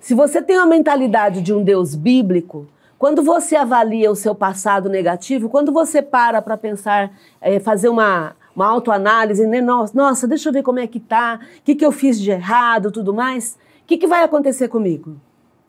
Se 0.00 0.14
você 0.14 0.40
tem 0.40 0.56
a 0.56 0.64
mentalidade 0.64 1.42
de 1.42 1.52
um 1.52 1.62
Deus 1.62 1.94
bíblico, 1.94 2.66
quando 2.98 3.22
você 3.22 3.56
avalia 3.56 4.10
o 4.10 4.16
seu 4.16 4.34
passado 4.34 4.88
negativo, 4.88 5.48
quando 5.48 5.72
você 5.72 6.00
para 6.02 6.40
para 6.40 6.56
pensar, 6.56 7.12
é, 7.40 7.58
fazer 7.58 7.88
uma, 7.88 8.34
uma 8.54 8.66
autoanálise, 8.66 9.46
né? 9.46 9.60
nossa, 9.60 9.92
nossa, 9.96 10.28
deixa 10.28 10.48
eu 10.48 10.52
ver 10.52 10.62
como 10.62 10.78
é 10.78 10.86
que 10.86 11.00
tá, 11.00 11.40
o 11.58 11.62
que, 11.62 11.74
que 11.74 11.84
eu 11.84 11.92
fiz 11.92 12.20
de 12.20 12.30
errado, 12.30 12.90
tudo 12.90 13.12
mais, 13.12 13.58
o 13.82 13.86
que, 13.86 13.98
que 13.98 14.06
vai 14.06 14.22
acontecer 14.22 14.68
comigo? 14.68 15.16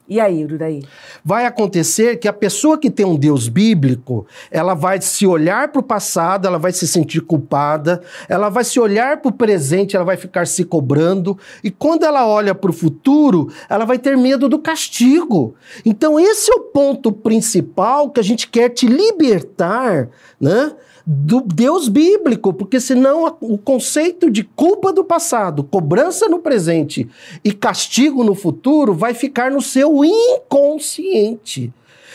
E 0.08 0.20
aí, 0.20 0.44
Uraí? 0.44 0.84
Vai 1.24 1.46
acontecer 1.46 2.18
que 2.18 2.28
a 2.28 2.34
pessoa 2.34 2.78
que 2.78 2.90
tem 2.90 3.06
um 3.06 3.16
Deus 3.16 3.48
bíblico, 3.48 4.26
ela 4.50 4.74
vai 4.74 5.00
se 5.00 5.26
olhar 5.26 5.70
para 5.70 5.80
o 5.80 5.84
passado, 5.84 6.48
ela 6.48 6.58
vai 6.58 6.74
se 6.74 6.88
sentir 6.88 7.22
culpada, 7.22 8.02
ela 8.28 8.50
vai 8.50 8.64
se 8.64 8.80
olhar 8.80 9.22
para 9.22 9.30
o 9.30 9.34
presente, 9.34 9.96
ela 9.96 10.04
vai 10.04 10.18
ficar 10.18 10.48
se 10.48 10.66
cobrando, 10.66 11.38
e 11.64 11.72
quando 11.72 12.04
ela 12.04 12.28
olha 12.28 12.54
para 12.54 12.70
o 12.70 12.74
futuro, 12.74 13.52
ela 13.70 13.86
vai 13.86 13.98
ter 13.98 14.18
medo 14.18 14.50
do 14.50 14.60
castigo. 14.60 15.56
Então, 15.86 16.20
esse 16.20 16.52
é 16.52 16.56
o 16.56 16.62
ponto 16.62 17.12
principal 17.12 18.10
que 18.10 18.20
a 18.20 18.24
gente 18.24 18.50
quer 18.50 18.70
te 18.70 18.88
libertar, 18.88 20.10
né? 20.42 20.74
do 21.06 21.42
Deus 21.42 21.88
bíblico, 21.88 22.54
porque 22.54 22.80
senão 22.80 23.38
o 23.42 23.58
conceito 23.58 24.30
de 24.30 24.44
culpa 24.44 24.94
do 24.94 25.04
passado, 25.04 25.64
cobrança 25.64 26.28
no 26.28 26.40
presente 26.40 27.10
e 27.44 27.52
castigo 27.52 28.24
no 28.24 28.36
futuro 28.36 28.94
vai 28.94 29.14
ficar 29.14 29.52
no 29.52 29.62
seu 29.62 30.04
inconsciente. 30.06 31.74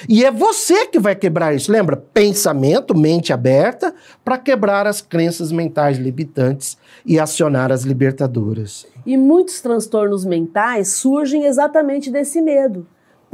E 0.08 0.24
é 0.24 0.30
você 0.30 0.86
que 0.86 0.98
vai 0.98 1.16
quebrar 1.16 1.54
isso. 1.54 1.72
Lembra? 1.72 1.96
Pensamento, 1.96 2.96
mente 2.96 3.32
aberta, 3.32 3.94
para 4.22 4.36
quebrar 4.36 4.86
as 4.86 5.00
crenças 5.00 5.50
mentais 5.50 5.96
limitantes 5.96 6.76
e 7.04 7.18
acionar 7.18 7.72
as 7.72 7.82
libertadoras. 7.82 8.86
E 9.06 9.16
muitos 9.16 9.60
transtornos 9.60 10.24
mentais 10.24 10.88
surgem 10.88 11.46
exatamente 11.46 12.10
desse 12.10 12.42
medo 12.42 12.86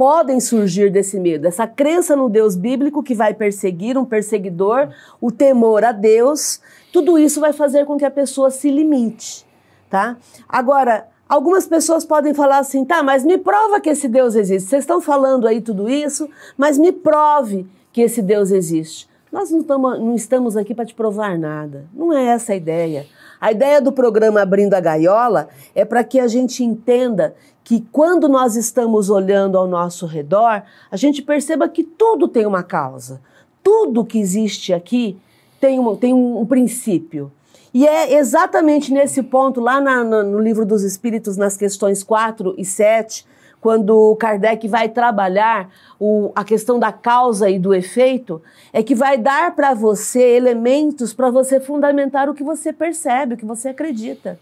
podem 0.03 0.41
surgir 0.41 0.91
desse 0.91 1.17
medo. 1.17 1.47
Essa 1.47 1.65
crença 1.65 2.13
no 2.13 2.27
Deus 2.27 2.57
bíblico 2.57 3.01
que 3.01 3.15
vai 3.15 3.33
perseguir 3.33 3.97
um 3.97 4.03
perseguidor, 4.03 4.89
o 5.21 5.31
temor 5.31 5.85
a 5.85 5.93
Deus, 5.93 6.59
tudo 6.91 7.17
isso 7.17 7.39
vai 7.39 7.53
fazer 7.53 7.85
com 7.85 7.97
que 7.97 8.03
a 8.03 8.11
pessoa 8.11 8.51
se 8.51 8.69
limite, 8.69 9.45
tá? 9.89 10.17
Agora, 10.45 11.07
algumas 11.29 11.65
pessoas 11.65 12.03
podem 12.03 12.33
falar 12.33 12.57
assim, 12.57 12.83
tá, 12.83 13.01
mas 13.01 13.23
me 13.23 13.37
prova 13.37 13.79
que 13.79 13.91
esse 13.91 14.09
Deus 14.09 14.35
existe. 14.35 14.67
Vocês 14.67 14.83
estão 14.83 14.99
falando 14.99 15.47
aí 15.47 15.61
tudo 15.61 15.89
isso, 15.89 16.29
mas 16.57 16.77
me 16.77 16.91
prove 16.91 17.65
que 17.93 18.01
esse 18.01 18.21
Deus 18.21 18.51
existe. 18.51 19.07
Nós 19.31 19.51
não, 19.51 19.63
tamo, 19.63 19.89
não 19.91 20.15
estamos 20.15 20.57
aqui 20.57 20.75
para 20.75 20.85
te 20.85 20.93
provar 20.93 21.39
nada. 21.39 21.85
Não 21.93 22.11
é 22.11 22.25
essa 22.25 22.51
a 22.51 22.57
ideia. 22.57 23.05
A 23.43 23.51
ideia 23.51 23.81
do 23.81 23.91
programa 23.91 24.41
Abrindo 24.41 24.73
a 24.73 24.79
Gaiola 24.79 25.49
é 25.75 25.83
para 25.83 26.01
que 26.01 26.17
a 26.17 26.29
gente 26.29 26.63
entenda 26.63 27.35
que 27.61 27.85
quando 27.91 28.29
nós 28.29 28.55
estamos 28.55 29.09
olhando 29.09 29.57
ao 29.57 29.67
nosso 29.67 30.05
redor, 30.05 30.63
a 30.89 30.95
gente 30.95 31.21
perceba 31.21 31.67
que 31.67 31.83
tudo 31.83 32.29
tem 32.29 32.45
uma 32.45 32.63
causa. 32.63 33.19
Tudo 33.61 34.05
que 34.05 34.17
existe 34.17 34.71
aqui 34.71 35.17
tem 35.59 35.77
um, 35.77 35.93
tem 35.93 36.13
um, 36.13 36.39
um 36.39 36.45
princípio. 36.45 37.29
E 37.73 37.85
é 37.85 38.13
exatamente 38.13 38.93
nesse 38.93 39.21
ponto, 39.21 39.59
lá 39.59 39.81
na, 39.81 40.05
na, 40.05 40.23
no 40.23 40.39
Livro 40.39 40.65
dos 40.65 40.81
Espíritos, 40.81 41.35
nas 41.35 41.57
questões 41.57 42.01
4 42.01 42.55
e 42.57 42.63
7, 42.63 43.25
quando 43.63 44.13
Kardec 44.17 44.67
vai 44.67 44.89
trabalhar 44.89 45.69
o, 45.97 46.33
a 46.35 46.43
questão 46.43 46.77
da 46.77 46.91
causa 46.91 47.49
e 47.49 47.57
do 47.57 47.73
efeito, 47.73 48.41
é 48.73 48.83
que 48.83 48.93
vai 48.93 49.17
dar 49.17 49.55
para 49.55 49.73
você 49.73 50.21
elementos 50.21 51.13
para 51.13 51.29
você 51.29 51.61
fundamentar 51.61 52.29
o 52.29 52.33
que 52.33 52.43
você 52.43 52.73
percebe, 52.73 53.35
o 53.35 53.37
que 53.37 53.45
você 53.45 53.69
acredita. 53.69 54.37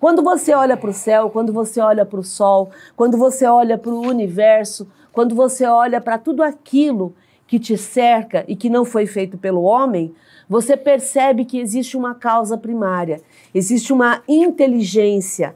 Quando 0.00 0.22
você 0.22 0.54
olha 0.54 0.74
para 0.74 0.88
o 0.88 0.94
céu, 0.94 1.28
quando 1.28 1.52
você 1.52 1.82
olha 1.82 2.06
para 2.06 2.18
o 2.18 2.24
sol, 2.24 2.70
quando 2.96 3.18
você 3.18 3.44
olha 3.44 3.76
para 3.76 3.92
o 3.92 4.00
universo, 4.00 4.88
quando 5.12 5.34
você 5.34 5.66
olha 5.66 6.00
para 6.00 6.16
tudo 6.16 6.42
aquilo 6.42 7.14
que 7.46 7.58
te 7.58 7.76
cerca 7.76 8.42
e 8.48 8.56
que 8.56 8.70
não 8.70 8.86
foi 8.86 9.04
feito 9.04 9.36
pelo 9.36 9.60
homem, 9.64 10.14
você 10.48 10.78
percebe 10.78 11.44
que 11.44 11.60
existe 11.60 11.94
uma 11.94 12.14
causa 12.14 12.56
primária, 12.56 13.20
existe 13.54 13.92
uma 13.92 14.22
inteligência, 14.26 15.54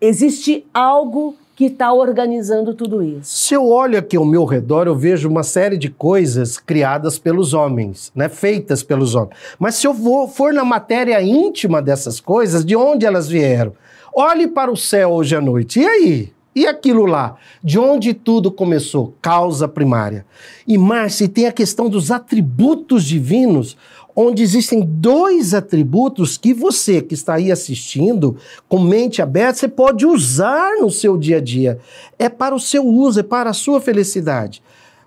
existe 0.00 0.66
algo 0.72 1.36
que 1.58 1.64
está 1.64 1.92
organizando 1.92 2.72
tudo 2.72 3.02
isso. 3.02 3.36
Se 3.36 3.52
eu 3.52 3.68
olho 3.68 3.98
aqui 3.98 4.16
ao 4.16 4.24
meu 4.24 4.44
redor, 4.44 4.86
eu 4.86 4.94
vejo 4.94 5.28
uma 5.28 5.42
série 5.42 5.76
de 5.76 5.90
coisas 5.90 6.56
criadas 6.56 7.18
pelos 7.18 7.52
homens, 7.52 8.12
né? 8.14 8.28
feitas 8.28 8.84
pelos 8.84 9.16
homens. 9.16 9.34
Mas 9.58 9.74
se 9.74 9.84
eu 9.84 9.92
vou, 9.92 10.28
for 10.28 10.54
na 10.54 10.64
matéria 10.64 11.20
íntima 11.20 11.82
dessas 11.82 12.20
coisas, 12.20 12.64
de 12.64 12.76
onde 12.76 13.04
elas 13.04 13.26
vieram? 13.26 13.72
Olhe 14.14 14.46
para 14.46 14.70
o 14.70 14.76
céu 14.76 15.10
hoje 15.10 15.34
à 15.34 15.40
noite. 15.40 15.80
E 15.80 15.84
aí? 15.84 16.32
E 16.54 16.64
aquilo 16.64 17.06
lá? 17.06 17.34
De 17.62 17.76
onde 17.76 18.14
tudo 18.14 18.52
começou? 18.52 19.14
Causa 19.20 19.66
primária. 19.66 20.24
E 20.64 20.78
Márcia, 20.78 21.28
tem 21.28 21.46
a 21.46 21.52
questão 21.52 21.88
dos 21.88 22.12
atributos 22.12 23.02
divinos 23.02 23.76
onde 24.20 24.42
existem 24.42 24.80
dois 24.80 25.54
atributos 25.54 26.36
que 26.36 26.52
você 26.52 27.00
que 27.00 27.14
está 27.14 27.34
aí 27.34 27.52
assistindo, 27.52 28.36
com 28.68 28.80
mente 28.80 29.22
aberta, 29.22 29.60
você 29.60 29.68
pode 29.68 30.04
usar 30.04 30.72
no 30.80 30.90
seu 30.90 31.16
dia 31.16 31.36
a 31.36 31.40
dia. 31.40 31.78
É 32.18 32.28
para 32.28 32.52
o 32.52 32.58
seu 32.58 32.84
uso, 32.84 33.20
é 33.20 33.22
para 33.22 33.50
a 33.50 33.52
sua 33.52 33.80
felicidade. 33.80 34.60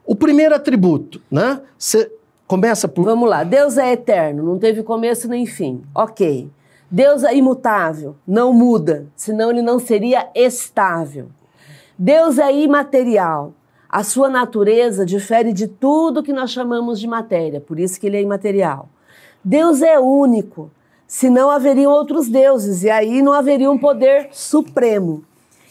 O 0.06 0.16
primeiro 0.16 0.56
atributo, 0.56 1.22
né? 1.30 1.60
Você 1.78 2.10
começa 2.48 2.88
por. 2.88 3.04
Vamos 3.04 3.30
lá. 3.30 3.44
Deus 3.44 3.78
é 3.78 3.92
eterno, 3.92 4.46
não 4.46 4.58
teve 4.58 4.82
começo 4.82 5.28
nem 5.28 5.46
fim. 5.46 5.82
Ok. 5.94 6.50
Deus 6.90 7.26
é 7.26 7.36
imutável, 7.36 8.16
não 8.26 8.54
muda, 8.54 9.08
senão 9.14 9.52
ele 9.52 9.62
não 9.62 9.78
seria 9.78 10.30
estável. 10.34 11.28
Deus 12.00 12.38
é 12.38 12.54
imaterial. 12.54 13.54
A 13.90 14.06
sua 14.06 14.30
natureza 14.30 15.06
difere 15.06 15.52
de 15.52 15.68
tudo 15.68 16.24
que 16.24 16.32
nós 16.32 16.50
chamamos 16.50 16.98
de 16.98 17.08
matéria, 17.08 17.60
por 17.60 17.78
isso 17.78 18.00
que 18.00 18.08
ele 18.08 18.16
é 18.16 18.22
imaterial. 18.22 18.88
Deus 19.44 19.82
é 19.82 20.00
único, 20.00 20.70
senão 21.08 21.50
haveriam 21.50 21.92
outros 21.92 22.30
deuses, 22.30 22.84
e 22.84 22.90
aí 22.90 23.22
não 23.22 23.34
haveria 23.34 23.72
um 23.72 23.78
poder 23.78 24.30
supremo. 24.32 25.24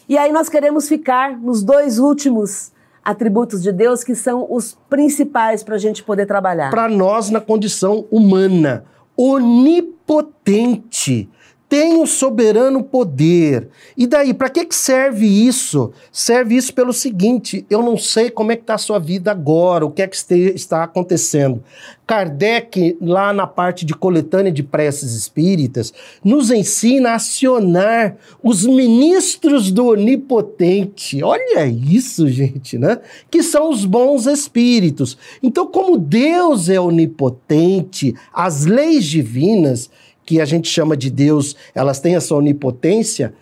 E 0.08 0.18
aí 0.18 0.32
nós 0.32 0.48
queremos 0.48 0.88
ficar 0.88 1.38
nos 1.38 1.62
dois 1.62 1.98
últimos 1.98 2.72
atributos 3.04 3.62
de 3.62 3.72
Deus 3.72 4.04
que 4.04 4.14
são 4.14 4.46
os 4.50 4.76
principais 4.88 5.62
para 5.62 5.76
a 5.76 5.78
gente 5.78 6.02
poder 6.02 6.26
trabalhar. 6.26 6.70
Para 6.70 6.88
nós, 6.88 7.30
na 7.30 7.40
condição 7.40 8.04
humana, 8.10 8.84
onipotente 9.16 11.28
tem 11.70 12.02
o 12.02 12.06
soberano 12.06 12.82
poder. 12.82 13.68
E 13.96 14.04
daí, 14.04 14.34
para 14.34 14.50
que, 14.50 14.64
que 14.64 14.74
serve 14.74 15.24
isso? 15.24 15.92
Serve 16.10 16.56
isso 16.56 16.74
pelo 16.74 16.92
seguinte: 16.92 17.64
eu 17.70 17.80
não 17.80 17.96
sei 17.96 18.28
como 18.28 18.50
é 18.50 18.56
que 18.56 18.62
está 18.62 18.74
a 18.74 18.78
sua 18.78 18.98
vida 18.98 19.30
agora, 19.30 19.86
o 19.86 19.90
que 19.92 20.02
é 20.02 20.08
que 20.08 20.16
está 20.34 20.82
acontecendo. 20.82 21.62
Kardec, 22.04 22.98
lá 23.00 23.32
na 23.32 23.46
parte 23.46 23.86
de 23.86 23.94
coletânea 23.94 24.50
de 24.50 24.64
preces 24.64 25.12
espíritas, 25.12 25.94
nos 26.24 26.50
ensina 26.50 27.10
a 27.10 27.14
acionar 27.14 28.16
os 28.42 28.66
ministros 28.66 29.70
do 29.70 29.86
Onipotente. 29.86 31.22
Olha 31.22 31.64
isso, 31.66 32.28
gente, 32.28 32.76
né? 32.76 32.98
Que 33.30 33.44
são 33.44 33.70
os 33.70 33.84
bons 33.84 34.26
espíritos. 34.26 35.16
Então, 35.40 35.68
como 35.68 35.96
Deus 35.96 36.68
é 36.68 36.80
onipotente, 36.80 38.12
as 38.34 38.66
leis 38.66 39.04
divinas 39.04 39.88
que 40.30 40.40
a 40.40 40.44
gente 40.44 40.68
chama 40.68 40.96
de 40.96 41.10
Deus, 41.10 41.56
elas 41.74 41.98
têm 41.98 42.14
essa 42.14 42.36
onipotência, 42.36 43.34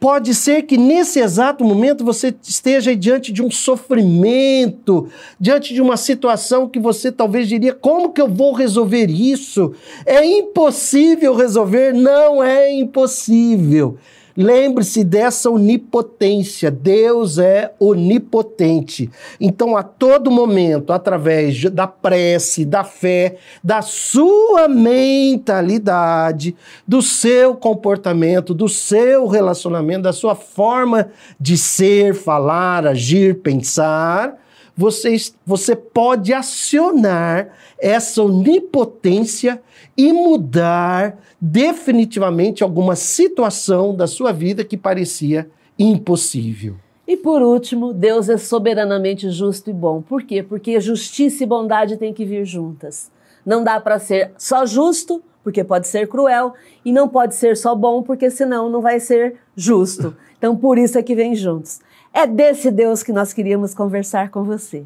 pode 0.00 0.34
ser 0.34 0.62
que 0.62 0.78
nesse 0.78 1.20
exato 1.20 1.62
momento 1.62 2.02
você 2.02 2.34
esteja 2.42 2.96
diante 2.96 3.30
de 3.30 3.42
um 3.42 3.50
sofrimento, 3.50 5.10
diante 5.38 5.74
de 5.74 5.82
uma 5.82 5.98
situação 5.98 6.66
que 6.66 6.78
você 6.78 7.12
talvez 7.12 7.46
diria: 7.46 7.74
como 7.74 8.14
que 8.14 8.22
eu 8.22 8.28
vou 8.28 8.54
resolver 8.54 9.10
isso? 9.10 9.74
É 10.06 10.24
impossível 10.24 11.34
resolver? 11.34 11.92
Não 11.92 12.42
é 12.42 12.72
impossível. 12.72 13.98
Lembre-se 14.36 15.04
dessa 15.04 15.50
onipotência. 15.50 16.70
Deus 16.70 17.38
é 17.38 17.72
onipotente. 17.78 19.10
Então, 19.40 19.76
a 19.76 19.82
todo 19.82 20.30
momento, 20.30 20.92
através 20.92 21.62
da 21.70 21.86
prece, 21.86 22.64
da 22.64 22.84
fé, 22.84 23.36
da 23.62 23.82
sua 23.82 24.68
mentalidade, 24.68 26.56
do 26.86 27.02
seu 27.02 27.54
comportamento, 27.54 28.54
do 28.54 28.68
seu 28.68 29.26
relacionamento, 29.26 30.02
da 30.02 30.12
sua 30.12 30.34
forma 30.34 31.10
de 31.38 31.56
ser, 31.58 32.14
falar, 32.14 32.86
agir, 32.86 33.40
pensar, 33.40 34.38
você, 34.76 35.16
você 35.44 35.76
pode 35.76 36.32
acionar 36.32 37.50
essa 37.78 38.22
onipotência 38.22 39.60
e 39.96 40.12
mudar 40.12 41.18
definitivamente 41.40 42.62
alguma 42.62 42.96
situação 42.96 43.94
da 43.94 44.06
sua 44.06 44.32
vida 44.32 44.64
que 44.64 44.76
parecia 44.76 45.50
impossível. 45.78 46.76
E 47.06 47.16
por 47.16 47.42
último, 47.42 47.92
Deus 47.92 48.28
é 48.28 48.36
soberanamente 48.36 49.28
justo 49.28 49.68
e 49.68 49.72
bom. 49.72 50.00
Por 50.00 50.22
quê? 50.22 50.42
Porque 50.42 50.80
justiça 50.80 51.42
e 51.42 51.46
bondade 51.46 51.96
têm 51.96 52.14
que 52.14 52.24
vir 52.24 52.44
juntas. 52.44 53.10
Não 53.44 53.64
dá 53.64 53.80
para 53.80 53.98
ser 53.98 54.30
só 54.38 54.64
justo, 54.64 55.20
porque 55.42 55.64
pode 55.64 55.88
ser 55.88 56.06
cruel, 56.08 56.54
e 56.84 56.92
não 56.92 57.08
pode 57.08 57.34
ser 57.34 57.56
só 57.56 57.74
bom, 57.74 58.02
porque 58.02 58.30
senão 58.30 58.70
não 58.70 58.80
vai 58.80 59.00
ser 59.00 59.36
justo. 59.56 60.16
Então 60.42 60.56
por 60.56 60.76
isso 60.76 60.98
é 60.98 61.02
que 61.04 61.14
vem 61.14 61.36
juntos. 61.36 61.80
É 62.12 62.26
desse 62.26 62.70
Deus 62.70 63.02
que 63.02 63.12
nós 63.12 63.32
queríamos 63.32 63.74
conversar 63.74 64.30
com 64.30 64.44
você. 64.44 64.84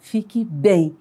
Fique 0.00 0.44
bem. 0.44 0.94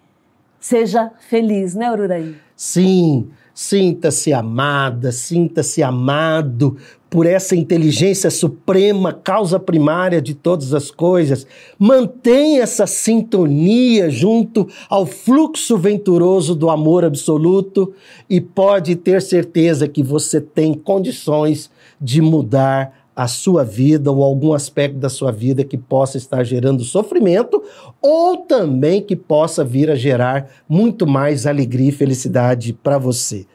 Seja 0.60 1.12
feliz, 1.30 1.76
né, 1.76 1.92
Ururaí? 1.92 2.36
Sim. 2.56 3.30
Sinta-se 3.54 4.32
amada, 4.32 5.12
sinta-se 5.12 5.84
amado 5.84 6.78
por 7.10 7.26
essa 7.26 7.56
inteligência 7.56 8.32
suprema, 8.32 9.12
causa 9.12 9.60
primária 9.60 10.22
de 10.22 10.34
todas 10.34 10.74
as 10.74 10.90
coisas. 10.90 11.46
Mantenha 11.78 12.64
essa 12.64 12.88
sintonia 12.88 14.10
junto 14.10 14.68
ao 14.90 15.06
fluxo 15.06 15.78
venturoso 15.78 16.56
do 16.56 16.70
amor 16.70 17.04
absoluto 17.04 17.94
e 18.30 18.40
pode 18.40 18.96
ter 18.96 19.22
certeza 19.22 19.88
que 19.90 20.02
você 20.02 20.40
tem 20.40 20.74
condições 20.74 21.70
de 22.00 22.22
mudar 22.22 23.01
a 23.22 23.28
sua 23.28 23.64
vida 23.64 24.12
ou 24.12 24.24
algum 24.24 24.52
aspecto 24.52 24.98
da 24.98 25.08
sua 25.08 25.32
vida 25.32 25.64
que 25.64 25.78
possa 25.78 26.18
estar 26.18 26.44
gerando 26.44 26.84
sofrimento 26.84 27.62
ou 28.02 28.38
também 28.38 29.00
que 29.00 29.16
possa 29.16 29.64
vir 29.64 29.92
a 29.92 29.96
gerar 29.96 30.50
muito 30.68 31.06
mais 31.06 31.46
alegria 31.46 31.90
e 31.90 31.92
felicidade 31.92 32.74
para 32.74 32.98
você. 32.98 33.46